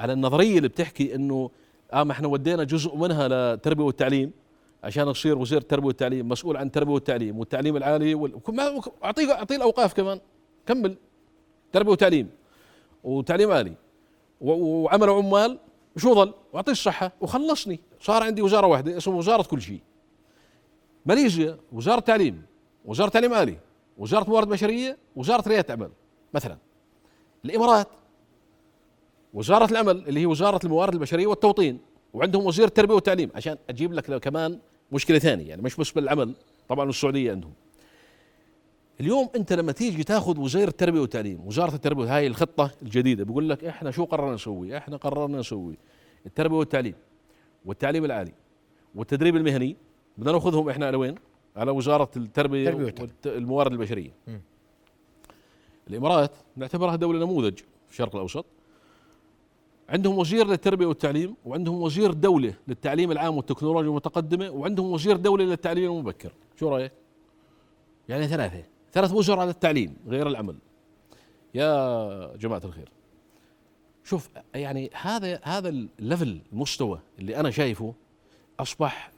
[0.00, 1.50] على النظرية اللي بتحكي إنه
[1.92, 4.32] آه ما إحنا ودينا جزء منها للتربية والتعليم
[4.84, 8.40] عشان يصير وزير التربية والتعليم مسؤول عن التربية والتعليم والتعليم العالي وال...
[9.04, 10.20] أعطيه أعطيه الأوقاف كمان.
[10.66, 10.96] كمل.
[11.72, 12.30] تربية وتعليم
[13.04, 13.74] وتعليم عالي
[14.40, 15.58] وعمل عمال.
[15.96, 17.80] شو ظل؟ واعطيه الصحة وخلصني.
[18.00, 19.80] صار عندي وزارة واحدة اسمها وزارة كل شيء.
[21.06, 22.42] ماليزيا وزارة تعليم
[22.84, 23.58] وزارة تعليم عالي
[23.98, 25.90] وزارة موارد بشرية وزارة ريادة أعمال
[26.34, 26.58] مثلا.
[27.44, 27.88] الإمارات
[29.34, 31.78] وزارة العمل اللي هي وزارة الموارد البشرية والتوطين
[32.12, 33.30] وعندهم وزير التربية والتعليم.
[33.34, 34.58] عشان أجيب لك كمان
[34.92, 36.34] مشكلة ثانية يعني مش بس بالعمل
[36.68, 37.52] طبعا السعودية عندهم.
[39.00, 43.64] اليوم أنت لما تيجي تاخذ وزير التربية والتعليم وزاره التربية هاي الخطة الجديدة بيقول لك
[43.64, 45.78] إحنا شو قررنا نسوي؟ إحنا قررنا نسوي
[46.26, 46.94] التربية والتعليم
[47.64, 48.32] والتعليم العالي
[48.94, 49.76] والتدريب المهني.
[50.18, 51.14] بدنا ناخذهم إحنا على وين؟
[51.56, 52.94] على وزارة التربية
[53.26, 54.10] والموارد البشرية.
[54.28, 54.38] م.
[55.90, 58.44] الإمارات نعتبرها دولة نموذج في الشرق الأوسط.
[59.88, 65.92] عندهم وزير للتربية والتعليم وعندهم وزير دولة للتعليم العام والتكنولوجيا المتقدمة وعندهم وزير دولة للتعليم
[65.92, 66.32] المبكر.
[66.60, 66.92] شو رأيك؟
[68.08, 68.62] يعني ثلاثة.
[68.92, 70.56] ثلاث وزراء للتعليم غير العمل.
[71.54, 72.88] يا جماعة الخير.
[74.04, 77.94] شوف يعني هذا هذا الليفل المستوى اللي أنا شايفه
[78.60, 79.10] أصبح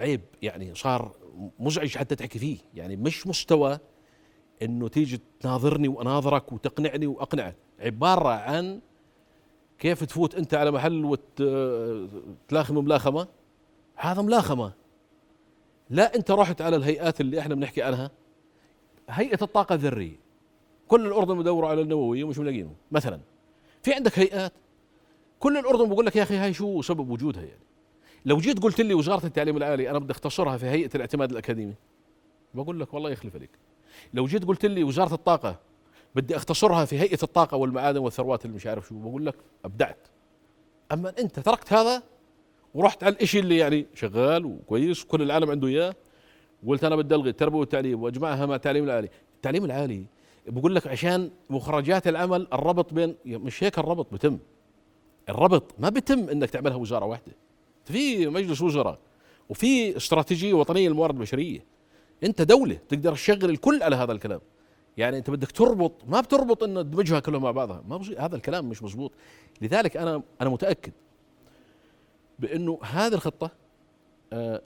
[0.00, 1.12] عيب يعني صار
[1.58, 2.58] مزعج حتى تحكي فيه.
[2.74, 3.78] يعني مش مستوى
[4.62, 7.56] إنه تيجي تناظرني وأناظرك وتقنعني وأقنعك.
[7.80, 8.80] عبارة عن
[9.78, 13.28] كيف تفوت أنت على محل وتلاخم ملاخمة؟
[13.96, 14.72] هذا ملاخمة.
[15.90, 18.10] لا أنت رحت على الهيئات اللي إحنا بنحكي عنها.
[19.08, 20.16] هيئة الطاقة الذرية.
[20.88, 23.20] كل الأردن بدوروا على النووية ومش ملاقينه مثلا.
[23.82, 24.52] في عندك هيئات.
[25.38, 27.69] كل الأردن بقول لك يا أخي هاي شو سبب وجودها يعني؟
[28.24, 31.74] لو جيت قلت لي وزاره التعليم العالي أنا بدي أختصرها في هيئة الاعتماد الأكاديمي
[32.54, 33.50] بقول لك والله يخلف عليك
[34.14, 35.58] لو جيت قلت لي وزاره الطاقة
[36.14, 40.08] بدي أختصرها في هيئة الطاقة والمعادن والثروات اللي مش عارف شو بقول لك أبدعت.
[40.92, 42.02] أما أنت تركت هذا
[42.74, 45.94] ورحت على الشيء اللي يعني شغال وكويس وكل العالم عنده إياه
[46.64, 49.08] وقلت أنا بدي ألغي التربيه والتعليم وأجمعها مع التعليم العالي.
[49.36, 50.04] التعليم العالي
[50.46, 54.38] بقول لك عشان مخرجات العمل الربط بين مش هيك الربط بتم.
[55.28, 57.32] الربط ما بتم إنك تعملها وزارة واحدة.
[57.84, 58.98] في مجلس وزراء
[59.48, 61.64] وفي استراتيجية وطنية للموارد البشرية.
[62.24, 64.40] أنت دولة تقدر تشغل الكل على هذا الكلام.
[64.96, 67.82] يعني أنت بدك تربط ما بتربط انه تدمجها كلها مع بعضها.
[67.88, 69.12] ما هذا الكلام مش مزبوط
[69.60, 70.92] لذلك أنا أنا متأكد
[72.38, 73.50] بأنه هذه الخطة
[74.32, 74.62] آه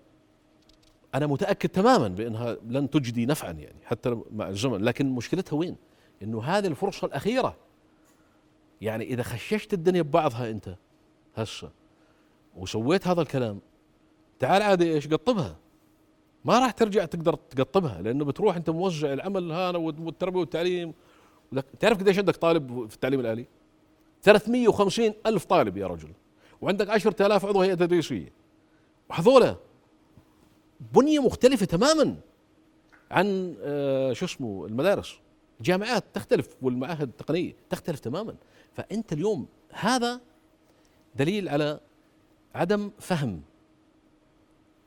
[1.15, 4.85] أنا متأكد تماما بأنها لن تجدي نفعا يعني حتى مع الزمن.
[4.85, 5.77] لكن مشكلتها وين؟
[6.23, 7.57] إنه هذه الفرصة الأخيرة.
[8.81, 10.77] يعني إذا خششت الدنيا ببعضها أنت
[11.37, 11.71] هسه
[12.57, 13.61] وسويت هذا الكلام.
[14.39, 15.57] تعال عادي إيش قطبها؟
[16.45, 20.95] ما راح ترجع تقدر تقطبها لأنه بتروح أنت موزع العمل هذا والتربية والتعليم.
[21.81, 23.47] تعرف قديش عندك طالب في التعليم الآلي؟
[24.23, 26.13] 350 ألف طالب يا رجل.
[26.61, 28.33] وعندك 10000 عضو هيئة تدريسية.
[29.11, 29.57] وهذولا
[30.95, 32.17] بنية مختلفة تماما
[33.11, 35.15] عن آه شو اسمه المدارس.
[35.61, 38.35] الجامعات تختلف والمعاهد التقنية تختلف تماما.
[38.73, 40.21] فأنت اليوم هذا
[41.15, 41.81] دليل على
[42.55, 43.43] عدم فهم.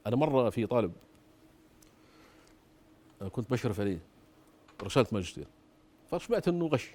[0.08, 0.94] أنا مرة في طالب
[3.32, 4.00] كنت بشرف عليه
[4.84, 5.48] رسالة ماجستير.
[6.12, 6.92] فسمعت إنه غش.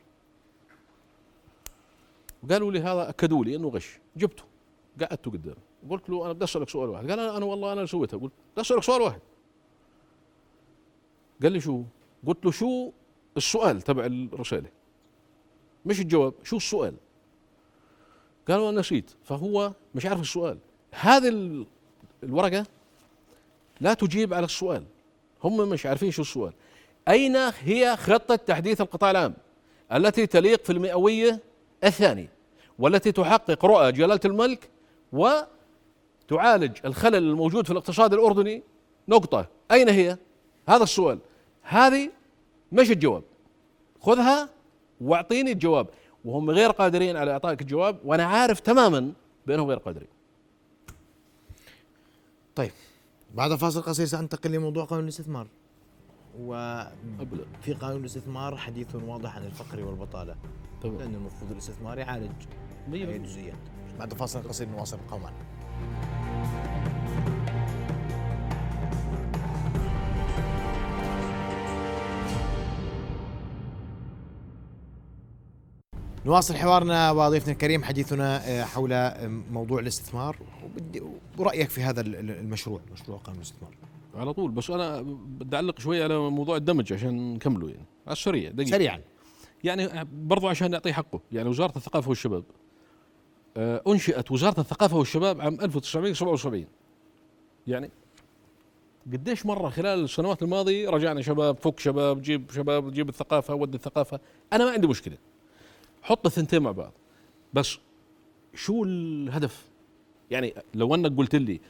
[2.43, 3.99] وقالوا لي هذا أكدوا لي إنه غش.
[4.17, 4.45] جبته.
[5.01, 5.57] قعدته قدامي
[5.91, 7.11] قلت له أنا بدي أسألك سؤال واحد.
[7.11, 8.19] قال أنا, أنا والله أنا سويتها.
[8.19, 9.21] قلت بدي أسألك سؤال واحد.
[11.43, 11.83] قال لي شو؟
[12.27, 12.93] قلت له شو
[13.37, 14.69] السؤال تبع الرسالة؟
[15.87, 16.95] مش الجواب شو السؤال؟
[18.49, 20.59] قالوا أنا نسيت فهو مش عارف السؤال.
[20.93, 21.67] هذه ال-
[22.23, 22.67] الورقة
[23.81, 24.85] لا تجيب على السؤال.
[25.45, 26.53] هم مش عارفين شو السؤال.
[27.09, 29.35] أين هي خطة تحديث القطاع العام؟
[29.93, 31.41] التي تليق في المئوية
[31.85, 32.29] الثانية
[32.79, 34.69] والتي تحقق رؤى جلالة الملك
[35.13, 38.63] وتعالج الخلل الموجود في الاقتصاد الأردني؟
[39.09, 39.47] نقطة.
[39.73, 40.17] أين هي؟
[40.69, 41.19] هذا السؤال.
[41.63, 42.11] هذه
[42.73, 43.23] مش الجواب.
[44.01, 44.49] خذها
[45.01, 45.87] واعطيني الجواب.
[46.25, 49.13] وهم غير قادرين على إعطائك الجواب وأنا عارف تماما
[49.47, 50.09] بأنهم غير قادرين.
[52.55, 52.71] طيب
[53.35, 55.47] بعد فاصل قصير سأنتقل لموضوع قانون الاستثمار.
[56.39, 57.45] وفي أبدا
[57.81, 60.37] قانون الاستثمار حديث واضح عن الفقر والبطالة.
[60.83, 60.99] تمام.
[60.99, 63.17] لأن المفروض الاستثمار يعالج هي بالمية.
[63.17, 63.59] الجزئيات
[63.99, 65.31] بعد فاصل قصير نواصل ابقوا
[76.27, 80.37] نواصل حوارنا وضيفنا الكريم حديثنا آه، حول آه، موضوع الاستثمار.
[80.65, 81.03] وبدي-
[81.39, 83.71] ورأيك في هذا ال- ال- المشروع مشروع قانون الاستثمار.
[84.15, 87.85] على طول بس أنا بدي اعلق شوي على موضوع الدمج عشان نكمله يعني.
[88.07, 88.71] على السريع دقيقة.
[88.71, 89.01] سريعا.
[89.65, 91.21] يعني برضو عشان نعطيه حقه.
[91.33, 92.45] يعني وزارة الثقافة والشباب
[93.57, 96.67] آه، أنشئت وزارة الثقافة والشباب عام 1977
[97.67, 97.91] يعني
[99.13, 104.21] قديش مرة خلال السنوات الماضية رجعنا شباب فك شباب جيب شباب جيب الثقافة ودي الثقافة.
[104.53, 105.17] أنا ما عندي مشكلة.
[106.03, 106.93] حط الثنتين مع بعض.
[107.53, 107.79] بس
[108.55, 109.69] شو الهدف؟
[110.31, 111.61] يعني لو انك قلت لي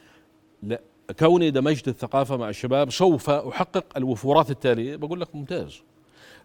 [0.62, 0.80] لا
[1.18, 5.82] كوني دمجت الثقافة مع الشباب سوف أحقق الوفورات التالية؟ بقول لك ممتاز.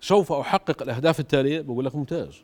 [0.01, 2.41] سوف أحقق الأهداف التالية؟ بقول لك ممتاز.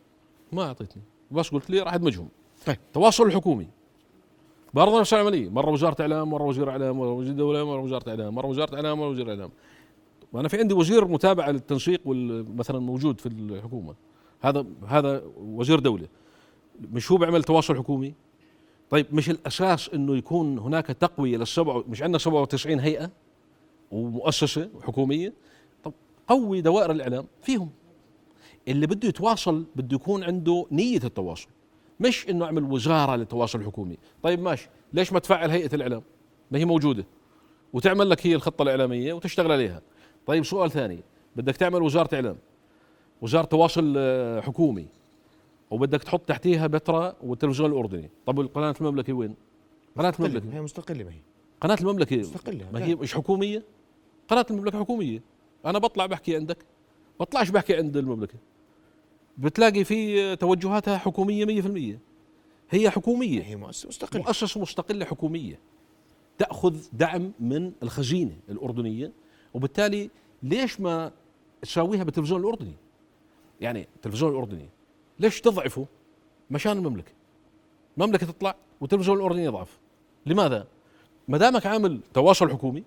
[0.52, 1.02] ما أعطيتني.
[1.30, 2.28] بس قلت لي راح أدمجهم.
[2.66, 2.76] طيب.
[2.86, 3.68] التواصل الحكومي
[4.74, 5.48] برضه نفس العملية.
[5.48, 8.98] مرة وزارة إعلام مرة وزير إعلام مرة وزير دوله مرة وزارة إعلام مرة وزارة إعلام
[8.98, 9.50] مرة وزير إعلام.
[10.32, 12.00] وأنا في عندي وزير متابعه للتنسيق
[12.56, 13.94] مثلا موجود في الحكومة.
[14.44, 16.08] هذا هذا وزير دولة.
[16.92, 18.14] مش هو بيعمل تواصل حكومي؟
[18.90, 23.10] طيب مش الأساس إنه يكون هناك تقوية للسبع مش عندنا 97 هيئة
[23.90, 25.32] ومؤسسة حكومية؟
[25.84, 25.92] طب
[26.28, 27.70] قوي دوائر الإعلام فيهم.
[28.68, 31.48] اللي بده يتواصل بده يكون عنده نية التواصل
[32.00, 33.98] مش إنه اعمل وزارة للتواصل الحكومي.
[34.22, 36.02] طيب ماشي ليش ما تفعل هيئة الإعلام؟
[36.50, 37.06] ما هي موجودة.
[37.72, 39.82] وتعمل لك هي الخطة الإعلامية وتشتغل عليها.
[40.26, 41.02] طيب سؤال ثاني
[41.36, 42.36] بدك تعمل وزارة إعلام.
[43.24, 44.86] وزاره تواصل آه، حكومي.
[45.70, 48.10] وبدك تحط تحتيها بتراء والتلفزيون الأردني.
[48.26, 49.34] طب القناه المملكة وين؟
[49.98, 50.56] قناة المملكة.
[50.56, 51.18] هي مستقلة ما هي.
[51.60, 52.16] قناة المملكة.
[52.16, 53.62] مستقلة ما هي مش حكومية؟
[54.28, 55.22] قناة المملكة حكومية.
[55.66, 56.58] أنا بطلع بحكي عندك.
[57.20, 58.38] بطلعش بحكي عند المملكة.
[59.38, 61.98] بتلاقي في توجهاتها حكومية 100%
[62.70, 63.42] هي حكومية.
[63.42, 64.22] هي مؤسسة مستقلة.
[64.22, 65.58] مؤسسة مستقلة حكومية.
[66.38, 69.12] تأخذ دعم من الخزينة الأردنية.
[69.54, 70.10] وبالتالي
[70.42, 71.12] ليش ما
[71.62, 72.74] تساويها بالتلفزيون الأردني؟
[73.64, 74.68] يعني التلفزيون الأردني.
[75.18, 75.86] ليش تضعفه؟
[76.50, 77.12] مشان المملكة.
[77.96, 79.78] المملكة تطلع والتلفزيون الأردني يضعف.
[80.26, 80.66] لماذا؟
[81.28, 82.84] ما دامك عامل تواصل حكومي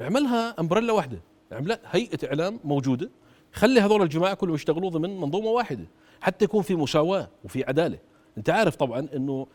[0.00, 1.20] اعملها أمبريلا واحدة.
[1.52, 3.10] اعملها هيئة إعلام موجودة.
[3.52, 5.84] خلي هذول الجماعة كلهم يشتغلوا ضمن منظومة واحدة.
[6.20, 7.98] حتى يكون في مساواة وفي عدالة.
[8.38, 9.46] أنت عارف طبعا إنه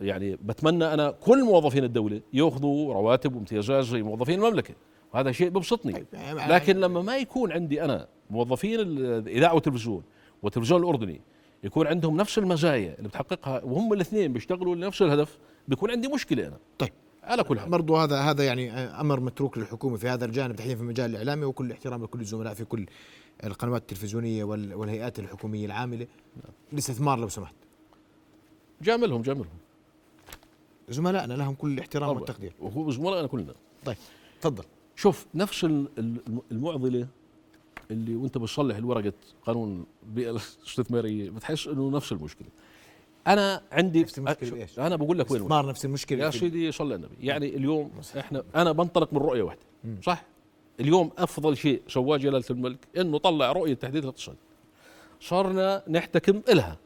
[0.00, 4.74] يعني بتمنى أنا كل موظفين الدولة يأخذوا رواتب وامتيازات زي موظفين المملكة.
[5.14, 5.92] وهذا شيء ببسطني.
[5.92, 10.02] طيب، يعني لكن لما ما يكون عندي أنا موظفين الإذاعة والتلفزيون
[10.42, 11.20] والتلفزيون الأردني
[11.64, 15.38] يكون عندهم نفس المزايا اللي بتحققها وهم الاثنين بيشتغلوا لنفس الهدف
[15.68, 16.56] بيكون عندي مشكلة أنا.
[16.78, 16.92] طيب.
[17.22, 17.70] على كل حال.
[17.70, 21.72] برضو هذا هذا يعني أمر متروك للحكومة في هذا الجانب تحديدا في المجال الإعلامي وكل
[21.72, 22.86] احترام لكل الزملاء في كل
[23.44, 26.06] القنوات التلفزيونية وال- والهيئات الحكومية العاملة.
[26.72, 27.54] الاستثمار لو سمحت.
[28.82, 29.56] جاملهم جاملهم.
[30.88, 32.16] زملائنا لهم كل الاحترام.
[32.16, 32.52] والتقدير.
[32.60, 33.54] وهو زملائنا كلنا.
[33.84, 33.96] طيب
[34.40, 34.64] تفضل.
[34.96, 36.20] شوف نفس ال- ال-
[36.52, 37.06] المعضلة
[37.90, 39.12] اللي وانت بتصلح الورقة
[39.46, 42.48] قانون البيئه الاستثماريه بتحس إنه نفس المشكلة.
[43.26, 46.72] أنا عندي نفس المشكلة أ- بإيش؟ أنا بقول لك وين استثمار نفس المشكلة يا سيدي
[46.72, 47.14] صلى النبي.
[47.20, 49.60] يعني اليوم إحنا أنا بنطلق من رؤية واحدة
[50.02, 50.24] صح؟
[50.80, 54.36] اليوم أفضل شيء سواه جلالة الملك إنه طلع رؤية تحديث الاقتصاد.
[55.20, 56.76] صرنا نحتكم إلها.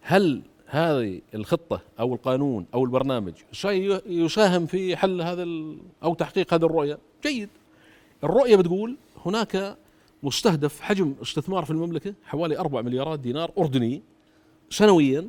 [0.00, 5.46] هل هذه الخطة أو القانون أو البرنامج سيساهم في حل هذا
[6.02, 7.48] أو تحقيق هذه الرؤية؟ جيد.
[8.24, 9.76] الرؤية بتقول هناك
[10.22, 14.02] مستهدف حجم استثمار في المملكة حوالي 4 مليارات دينار أردني
[14.70, 15.28] سنويا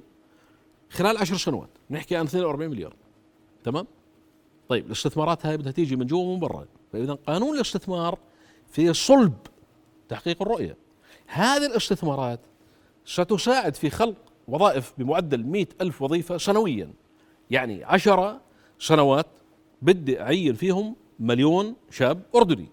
[0.89, 1.69] خلال عشر سنوات.
[1.89, 2.95] نحكي عن 42 مليار.
[3.63, 3.87] تمام؟
[4.69, 6.65] طيب الاستثمارات هاي بدها تيجي من جوا ومن برا.
[6.93, 8.19] فإذا قانون الاستثمار
[8.67, 9.37] في صلب
[10.09, 10.77] تحقيق الرؤية.
[11.27, 12.39] هذه الاستثمارات
[13.05, 14.15] ستساعد في خلق
[14.47, 16.93] وظائف بمعدل مئة ألف وظيفة سنويا.
[17.51, 18.41] يعني عشرة
[18.79, 19.27] سنوات
[19.81, 22.67] بدي أعين فيهم مليون شاب أردني.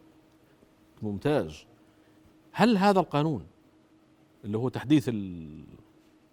[1.03, 1.64] ممتاز.
[2.59, 3.46] هل هذا القانون
[4.44, 5.11] اللي هو تحديث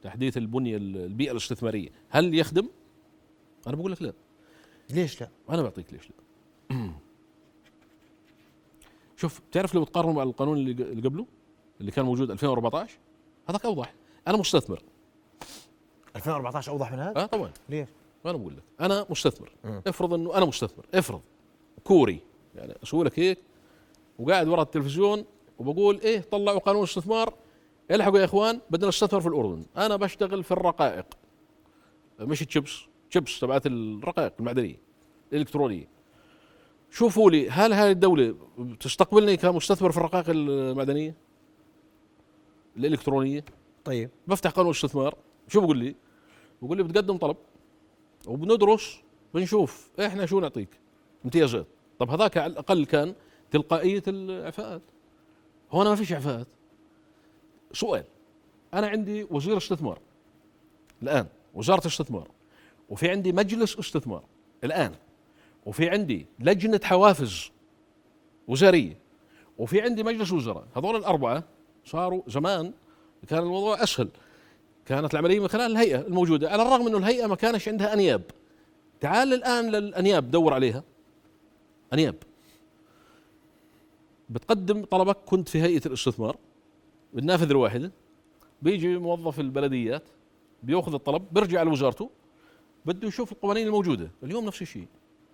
[0.02, 2.70] تحديث البنية البيئة الاستثمارية هل يخدم؟
[3.68, 4.14] أنا بقول لك لا.
[4.90, 6.16] ليش لا؟ أنا بعطيك ليش لا.
[9.22, 11.26] شوف تعرف لو تقارنه مع القانون اللي قبله؟
[11.82, 12.98] اللي كان موجود 2014
[13.50, 13.94] هذاك أوضح.
[14.28, 14.84] أنا مستثمر.
[16.16, 17.52] 2014 أوضح من هذا؟ آه طبعا.
[17.70, 17.90] ليش؟
[18.26, 19.52] أنا بقول لك أنا مستثمر.
[19.64, 19.82] م.
[19.88, 20.86] افرض إنه أنا مستثمر.
[20.94, 21.22] افرض.
[21.84, 22.20] كوري.
[22.56, 23.38] يعني أسوي لك هيك
[24.20, 25.26] وقاعد ورا التلفزيون
[25.60, 27.34] وبقول إيه طلعوا قانون استثمار.
[27.92, 29.66] إلحقوا يا إخوان بدنا نستثمر في الأردن.
[29.78, 31.06] أنا بشتغل في الرقائق.
[32.20, 34.80] مش تشيبس تشيبس تبعت الرقائق المعدنية
[35.34, 35.88] الإلكترونية.
[36.92, 38.36] شوفوا لي هل هذه الدولة
[38.80, 41.16] تستقبلني كمستثمر في الرقائق المعدنية؟
[42.78, 43.46] الإلكترونية.
[43.86, 44.10] طيب.
[44.28, 45.16] بفتح قانون استثمار.
[45.48, 45.96] شو بقول لي؟
[46.62, 47.38] بقول لي بتقدم طلب
[48.28, 49.00] وبندرس
[49.34, 50.70] بنشوف إحنا شو نعطيك؟
[51.26, 51.68] امتيازات.
[52.00, 53.16] طب هذاك على الأقل كان
[53.52, 54.82] تلقائية الإعفاءات.
[55.74, 56.48] هون ما فيش إعفاءات.
[57.74, 58.04] سؤال
[58.74, 60.00] أنا عندي وزير استثمار.
[61.04, 62.28] الآن وزارة استثمار.
[62.90, 64.24] وفي عندي مجلس استثمار.
[64.64, 64.96] الآن.
[65.66, 67.52] وفي عندي لجنة حوافز
[68.48, 68.98] وزارية.
[69.58, 70.68] وفي عندي مجلس وزراء.
[70.76, 71.44] هذول الأربعة
[71.86, 72.74] صاروا زمان
[73.28, 74.10] كان الموضوع أسهل.
[74.86, 76.50] كانت العملية من خلال الهيئة الموجودة.
[76.50, 78.22] على الرغم إنه الهيئة ما كانش عندها أنياب.
[79.00, 80.84] تعال الآن للأنياب دور عليها.
[81.94, 82.16] أنياب.
[84.34, 86.38] بتقدم طلبك كنت في هيئة الاستثمار
[87.14, 87.92] بالنافذه الواحدة
[88.62, 90.04] بيجي موظف البلديات
[90.64, 92.10] بيأخذ الطلب بيرجع لوزارته
[92.86, 94.12] بده يشوف القوانين الموجودة.
[94.24, 94.88] اليوم نفس الشيء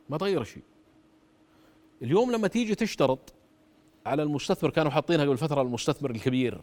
[0.10, 0.64] ما تغير شيء.
[2.02, 3.34] اليوم لما تيجي تشترط
[4.06, 6.62] على المستثمر كانوا حاطينها قبل فترة المستثمر الكبير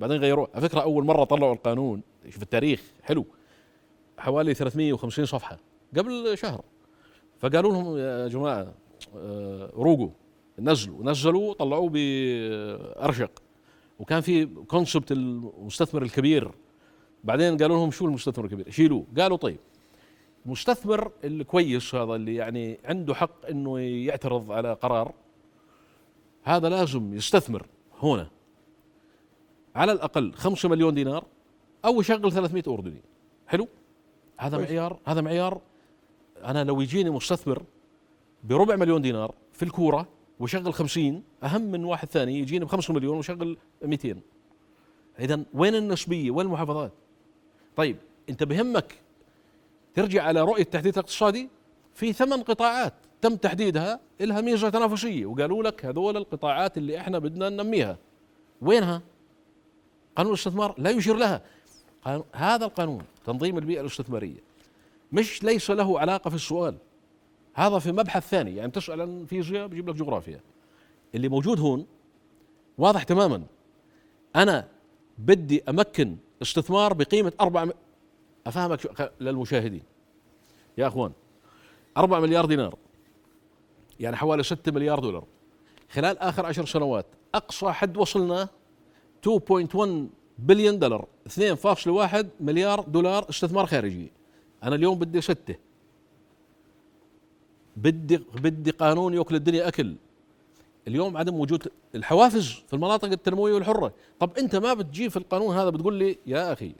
[0.00, 3.24] بعدين غيروه على فكرة أول مرة طلعوا القانون في التاريخ حلو.
[4.18, 5.58] حوالي 350 صفحة
[5.96, 6.64] قبل شهر.
[7.38, 8.74] فقالوا لهم يا جماعة
[9.16, 10.10] آه، روقوا.
[10.58, 13.42] نزلوا نزلوا طلعوه بأرشق.
[13.98, 16.50] وكان في كونسبت المستثمر الكبير.
[17.24, 19.06] بعدين قالوا لهم شو المستثمر الكبير؟ شيلوه.
[19.18, 19.58] قالوا طيب
[20.46, 25.12] المستثمر الكويس هذا اللي يعني عنده حق إنه يعترض على قرار
[26.42, 27.66] هذا لازم يستثمر
[28.02, 28.28] هنا.
[29.74, 31.24] على الأقل 5 مليون دينار
[31.84, 33.02] أو يشغل 300 اردني
[33.46, 33.68] حلو؟
[34.38, 35.60] هذا معيار هذا معيار.
[36.44, 37.62] أنا لو يجيني مستثمر
[38.44, 40.08] بربع مليون دينار في الكورة
[40.40, 44.16] ويشغل 50 أهم من واحد ثاني يجيني ب 5 مليون ويشغل 200
[45.20, 46.92] اذا وين النسبيه وين المحافظات؟
[47.76, 47.96] طيب
[48.30, 48.94] أنت بهمك
[49.94, 51.48] ترجع على رؤية التحديث الاقتصادي؟
[51.94, 57.48] في ثمان قطاعات تم تحديدها لها ميزة تنافسية وقالوا لك هذول القطاعات اللي إحنا بدنا
[57.48, 57.98] ننميها.
[58.62, 59.02] وينها؟
[60.16, 61.42] قانون الاستثمار لا يشير لها.
[62.32, 64.40] هذا القانون تنظيم البيئة الاستثمارية
[65.12, 66.74] مش ليس له علاقة في السؤال.
[67.56, 70.40] هذا في مبحث ثاني يعني تسال عن فيزياء بجيب لك جغرافيا.
[71.14, 71.86] اللي موجود هون
[72.78, 73.42] واضح تماما.
[74.36, 74.68] أنا
[75.18, 77.68] بدي أمكن استثمار بقيمة أربعة
[78.46, 79.82] أفهمك للمشاهدين.
[80.78, 81.12] يا أخوان
[81.96, 82.76] أربعة مليار دينار
[84.00, 85.24] يعني حوالي 6 مليار دولار.
[85.90, 88.48] خلال آخر عشر سنوات أقصى حد وصلنا
[89.22, 94.12] 2.1 بليون دولار 2.1 مليار دولار استثمار خارجي.
[94.62, 95.65] أنا اليوم بدي ستة.
[97.76, 99.96] بدي بدي قانون ياكل الدنيا أكل.
[100.88, 103.92] اليوم عدم وجود الحوافز في المناطق التنموية والحرة.
[104.20, 106.72] طب أنت ما بتجيب في القانون هذا بتقول لي يا أخي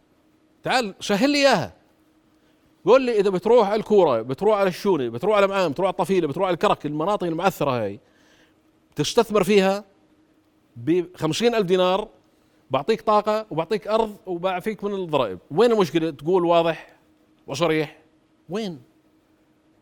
[0.63, 1.73] تعال سهل لي إياها.
[2.85, 6.29] قول لي إذا بتروح على الكورة بتروح على الشونة بتروح على معام بتروح على الطفيلة
[6.29, 8.01] بتروح على الكرك المناطق المعثره هاي
[8.97, 9.85] تستثمر فيها
[10.77, 12.09] ب ألف دينار
[12.71, 15.39] بعطيك طاقة وبعطيك أرض وبعفيك من الضرائب.
[15.51, 16.97] وين المشكلة؟ تقول واضح
[17.47, 17.99] وصريح.
[18.49, 18.81] وين؟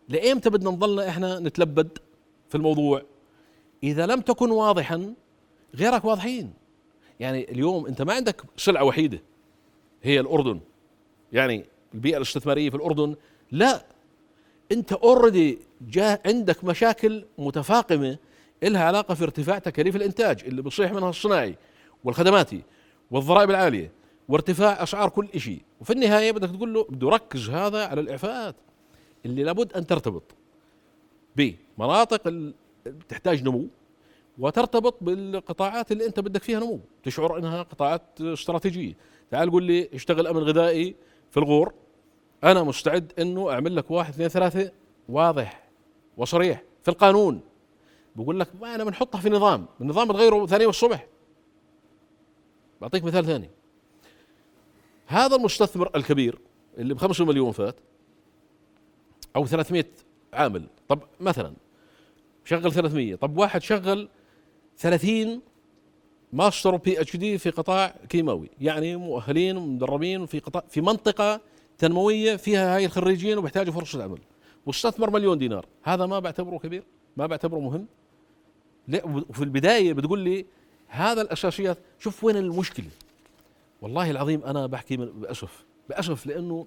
[0.09, 1.98] لايمتى بدنا نضلنا إحنا نتلبد
[2.48, 3.02] في الموضوع.
[3.82, 5.14] إذا لم تكن واضحا
[5.74, 6.52] غيرك واضحين.
[7.20, 9.22] يعني اليوم أنت ما عندك سلعه وحيدة.
[10.02, 10.61] هي الأردن.
[11.32, 13.16] يعني البيئة الاستثمارية في الأردن.
[13.50, 13.84] لا.
[14.72, 18.18] أنت اوريدي جاء عندك مشاكل متفاقمة
[18.62, 21.55] لها علاقة في ارتفاع تكاليف الإنتاج اللي بصيح منها الصناعي
[22.05, 22.62] والخدماتي
[23.11, 23.92] والضرائب العالية
[24.28, 28.55] وارتفاع أسعار كل شيء وفي النهاية بدك تقول له بده ركز هذا على الإعفاءات.
[29.25, 30.22] اللي لابد أن ترتبط.
[31.37, 32.53] بمناطق
[33.09, 33.66] تحتاج نمو
[34.39, 36.81] وترتبط بالقطاعات اللي أنت بدك فيها نمو.
[37.03, 38.97] تشعر إنها قطاعات استراتيجية.
[39.31, 40.95] تعال قول لي اشتغل أمن غذائي
[41.31, 41.72] في الغور.
[42.45, 44.72] أنا مستعد إنه أعمل لك واحد اثنين ثلاثة.
[45.09, 45.68] واضح.
[46.16, 46.62] وصريح.
[46.83, 47.41] في القانون.
[48.16, 49.66] بقول لك ما أنا بنحطها في نظام.
[49.81, 51.07] النظام بتغيره ثاني يوم الصبح
[52.81, 53.51] بعطيك مثال ثاني.
[55.07, 56.39] هذا المستثمر الكبير
[56.79, 57.77] اللي ب 5 مليون فات
[59.37, 59.85] أو 300
[60.32, 60.66] عامل.
[60.89, 61.53] طب مثلا
[62.45, 64.09] شغل 300 طب واحد شغل
[64.78, 65.41] 30
[66.32, 71.41] master PhD في قطاع كيماوي يعني مؤهلين ومدربين في قطاع في منطقة
[71.78, 74.18] تنموية فيها هاي الخريجين وبيحتاجوا فرصه عمل.
[74.66, 75.66] واستثمر مليون دينار.
[75.82, 76.82] هذا ما بعتبره كبير
[77.16, 77.87] ما بعتبره مهم.
[78.89, 80.47] لا وفي البداية بتقول لي
[80.89, 81.78] هذا الأساسيات.
[81.99, 82.89] شوف وين المشكلة؟
[83.82, 86.66] والله العظيم أنا بحكي بأسف بأسف لأنه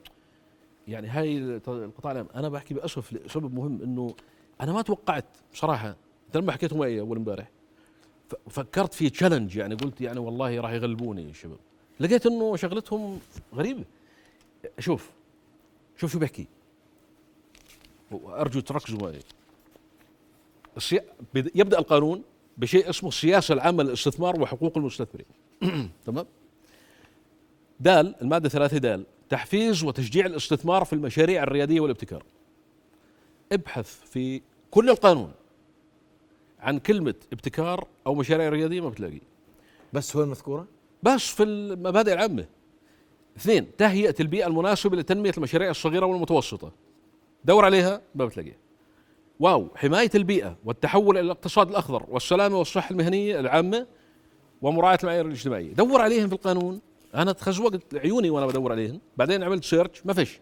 [0.87, 4.15] يعني هاي القطاع العام أنا بحكي باسف لسبب مهم إنه
[4.61, 5.95] أنا ما توقعت بصراحة
[6.27, 7.49] انت لما حكيته معي أول امبارح
[8.49, 11.57] فكرت في تشالنج يعني قلت يعني والله راح يغلبوني الشباب
[11.99, 13.19] لقيت إنه شغلتهم
[13.55, 13.83] غريبة.
[14.79, 15.11] شوف
[15.97, 16.47] شوف شو بحكي.
[18.11, 19.19] وأرجو تركزوا معي.
[21.35, 22.23] يبدأ القانون
[22.57, 25.27] بشيء اسمه السياسة العامة للاستثمار وحقوق المستثمرين.
[26.05, 26.25] تمام؟
[27.79, 29.05] دال المادة ثلاثة دال.
[29.29, 32.23] تحفيز وتشجيع الاستثمار في المشاريع الريادية والابتكار.
[33.51, 35.31] ابحث في كل القانون
[36.59, 39.21] عن كلمة ابتكار أو مشاريع ريادية ما بتلاقي
[39.93, 40.67] بس هو المذكوره
[41.03, 42.45] بس في المبادئ العامة.
[43.37, 46.71] اثنين تهيئة البيئة المناسبة لتنمية المشاريع الصغيرة والمتوسطة.
[47.45, 48.57] دور عليها ما بتلاقيها
[49.39, 53.87] واو حماية البيئة والتحول إلى الاقتصاد الأخضر والسلامة والصحة المهنية العامة
[54.61, 55.73] ومراعاة المعايير الاجتماعية.
[55.73, 56.81] دور عليهم في القانون.
[57.15, 60.39] أنا اتخذ وقت عيوني وأنا بدور عليهم بعدين عملت search ما فيش.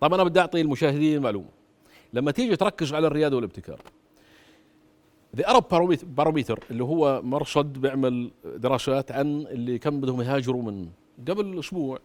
[0.00, 1.48] طب أنا بدي أعطي المشاهدين معلومة.
[2.12, 3.80] لما تيجي تركز على الرياده والابتكار.
[5.36, 10.88] the Arab Barometer اللي هو مرصد بيعمل دراسات عن اللي كم بدهم يهاجروا من
[11.28, 11.98] قبل أسبوع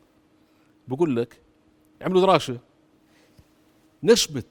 [0.88, 1.42] بقول لك
[2.02, 2.58] عملوا دراسة.
[4.04, 4.44] نسبة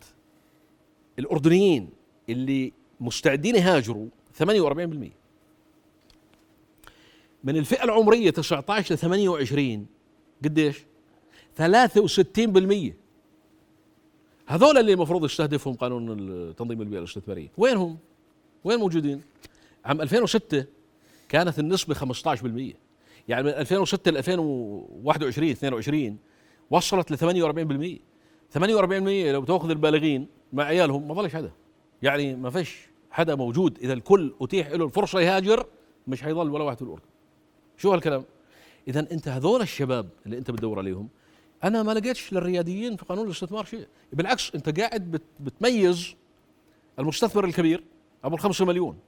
[1.19, 1.91] الأردنيين
[2.29, 4.09] اللي مستعدين يهاجروا
[4.43, 5.18] 48%
[7.45, 9.87] من الفئة العمرية 19 ل 28
[10.45, 10.85] قديش؟
[11.59, 11.63] 63%
[14.47, 16.07] هذول اللي المفروض يستهدفهم قانون
[16.57, 17.49] تنظيم البيئة الاستثمارية.
[17.57, 17.99] وينهم؟
[18.65, 19.23] وين موجودين؟
[19.85, 20.65] عام 2006
[21.29, 22.75] كانت النسبة 15%
[23.29, 26.19] يعني من 2006 ل 2021 22
[26.71, 28.63] وصلت ل 48% 48%
[29.33, 31.53] لو تأخذ البالغين مع عيالهم ما ظلش حدا.
[32.03, 33.79] يعني ما فيش حدا موجود.
[33.79, 35.67] إذا الكل أتيح له الفرصة يهاجر
[36.09, 37.03] مش حيضل ولا واحد في الأردن.
[37.79, 38.25] شو هالكلام؟
[38.89, 41.09] اذا أنت هذول الشباب اللي أنت بتدور عليهم
[41.65, 43.87] أنا ما لقيتش للرياديين في قانون الاستثمار شيء.
[44.13, 46.15] بالعكس أنت قاعد بت بتميز
[46.99, 47.85] المستثمر الكبير
[48.25, 48.99] أبو الخمسة مليون.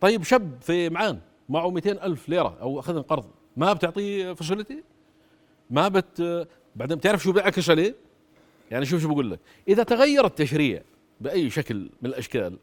[0.00, 4.82] طيب شاب في معان معه 200 ألف ليرة أو أخذ قرض ما بتعطيه فاسيلتي
[5.70, 6.46] ما بت
[6.76, 7.94] بعدين بتعرف شو بيعكس عليه؟
[8.70, 9.40] يعني شوف شو بقول لك.
[9.68, 10.82] إذا تغير التشريع
[11.20, 12.58] بأي شكل من الأشكال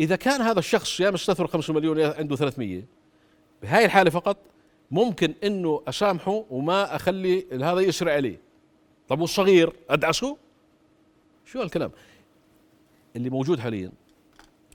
[0.00, 2.82] إذا كان هذا الشخص يا مستثمر 5 مليون يا عنده 300
[3.62, 4.36] بهاي الحالة فقط
[4.90, 8.40] ممكن إنه أسامحه وما أخلي هذا يسرع عليه
[9.08, 10.36] طب والصغير؟ أدعسه؟
[11.44, 11.90] شو هالكلام؟
[13.16, 13.92] اللي موجود حاليا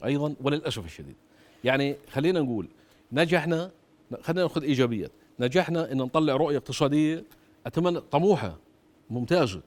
[0.06, 1.16] أيضا وللأسف الشديد.
[1.64, 2.68] يعني خلينا نقول
[3.12, 3.72] نجحنا
[4.22, 5.12] خلينا نأخذ إيجابيات.
[5.40, 7.24] نجحنا إن نطلع رؤية اقتصادية
[7.66, 8.58] أتمنى طموحة
[9.10, 9.62] ممتازة.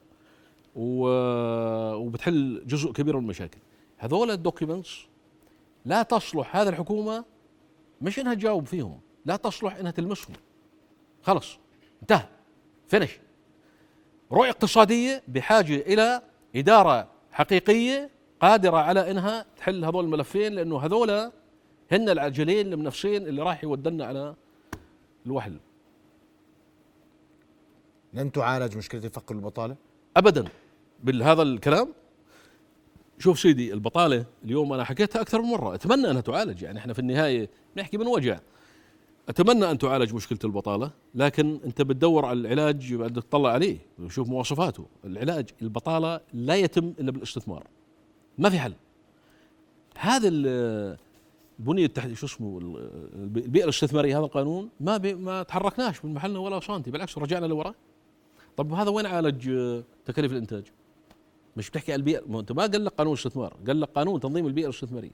[0.76, 3.58] وبتحل جزء كبير من المشاكل.
[3.98, 5.06] هذول الدوكيومنتس
[5.84, 7.24] لا تصلح هذه الحكومة
[8.02, 9.00] مش إنها تجاوب فيهم.
[9.26, 10.36] لا تصلح إنها تلمسهم.
[11.22, 11.58] خلص
[12.02, 12.28] انتهى.
[12.88, 13.18] فينش.
[14.32, 16.22] رؤية اقتصادية بحاجة إلى
[16.56, 18.10] إدارة حقيقية
[18.40, 21.10] قادرة على إنها تحل هذول الملفين لأنه هذول
[21.92, 24.34] هن العجلين المنافسين اللي راح يودنا على
[25.26, 25.58] الوحل
[28.14, 29.76] لن تعالج مشكلة الفقر والبطاله
[30.16, 30.44] ابدا.
[31.04, 31.94] بهذا الكلام
[33.18, 35.74] شوف سيدي البطالة اليوم أنا حكيتها أكثر من مرة.
[35.74, 38.38] أتمنى أنها تعالج يعني إحنا في النهاية نحكي من وجع.
[39.28, 43.78] أتمنى أن تعالج مشكلة البطالة لكن أنت بتدور على العلاج بدك تطلع عليه.
[43.98, 44.86] وشوف مواصفاته.
[45.04, 47.66] العلاج البطالة لا يتم إلا بالاستثمار.
[48.38, 48.72] ما في حل.
[49.98, 50.96] هذا ال-
[51.60, 52.90] البنيه التحتيه شو اسمه ال-
[53.36, 57.74] البيئة الاستثمارية هذا القانون ما بي ما تحركناش من محلنا ولا سنتي بالعكس رجعنا لورا.
[58.56, 59.50] طب هذا وين عالج
[60.04, 60.64] تكاليف الإنتاج؟
[61.56, 62.22] مش بتحكي عن البيئة.
[62.26, 65.10] ما أنت ما قال لك قانون استثمار قال لك قانون تنظيم البيئة الاستثمارية.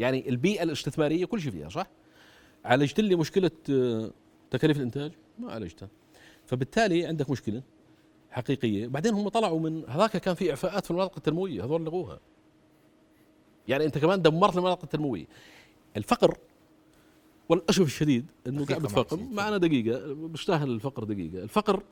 [0.00, 1.86] يعني البيئة الاستثمارية كل شيء فيها صح؟
[2.66, 4.10] عالجت لي مشكلة آه،
[4.50, 5.88] تكاليف الإنتاج؟ ما عالجتها.
[6.46, 7.62] فبالتالي عندك مشكلة
[8.30, 8.86] حقيقية.
[8.86, 12.20] بعدين هم طلعوا من هذاك كان في إعفاءات في المناطق التنموية هذول لغوها.
[13.68, 15.26] يعني أنت كمان دمرت المناطق التنموية.
[15.96, 16.38] الفقر
[17.48, 19.34] والاسف الشديد إنه قاعد بتفاقم.
[19.34, 21.42] معنا دقيقة بيستاهل الفقر دقيقة.
[21.42, 21.82] الفقر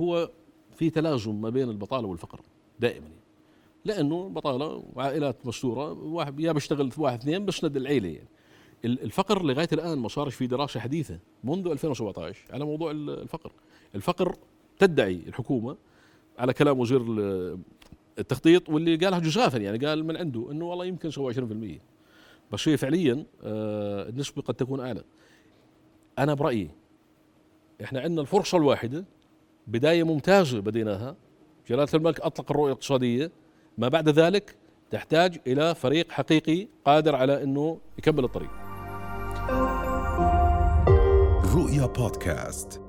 [0.00, 0.30] هو
[0.76, 2.40] في تلازم ما بين البطالة والفقر
[2.80, 3.08] دائما.
[3.84, 8.28] لأنه بطاله وعائلات مستورة واحد يا بيشتغل في واحد اثنين بسند العيلة يعني.
[8.84, 13.52] الفقر لغاية الآن ما صارش في دراسة حديثة منذ 2017 على موضوع ال- الفقر.
[13.94, 14.36] الفقر
[14.78, 15.76] تدعي الحكومة
[16.38, 17.58] على كلام وزير ال-
[18.18, 21.80] التخطيط واللي قالها جزافا يعني قال من عنده إنه والله يمكن سوى 20%
[22.52, 25.02] بس هي فعليا آه، النسبة قد تكون أعلى.
[26.18, 26.70] أنا برأيي
[27.84, 29.04] إحنا عندنا الفرصة الواحدة
[29.66, 31.16] بداية ممتازة بديناها.
[31.68, 33.30] جلالة الملك أطلق الرؤية الاقتصادية.
[33.78, 34.54] ما بعد ذلك
[34.90, 38.63] تحتاج إلى فريق حقيقي قادر على إنه يكمل الطريق.
[41.74, 42.83] رؤيا بودكاست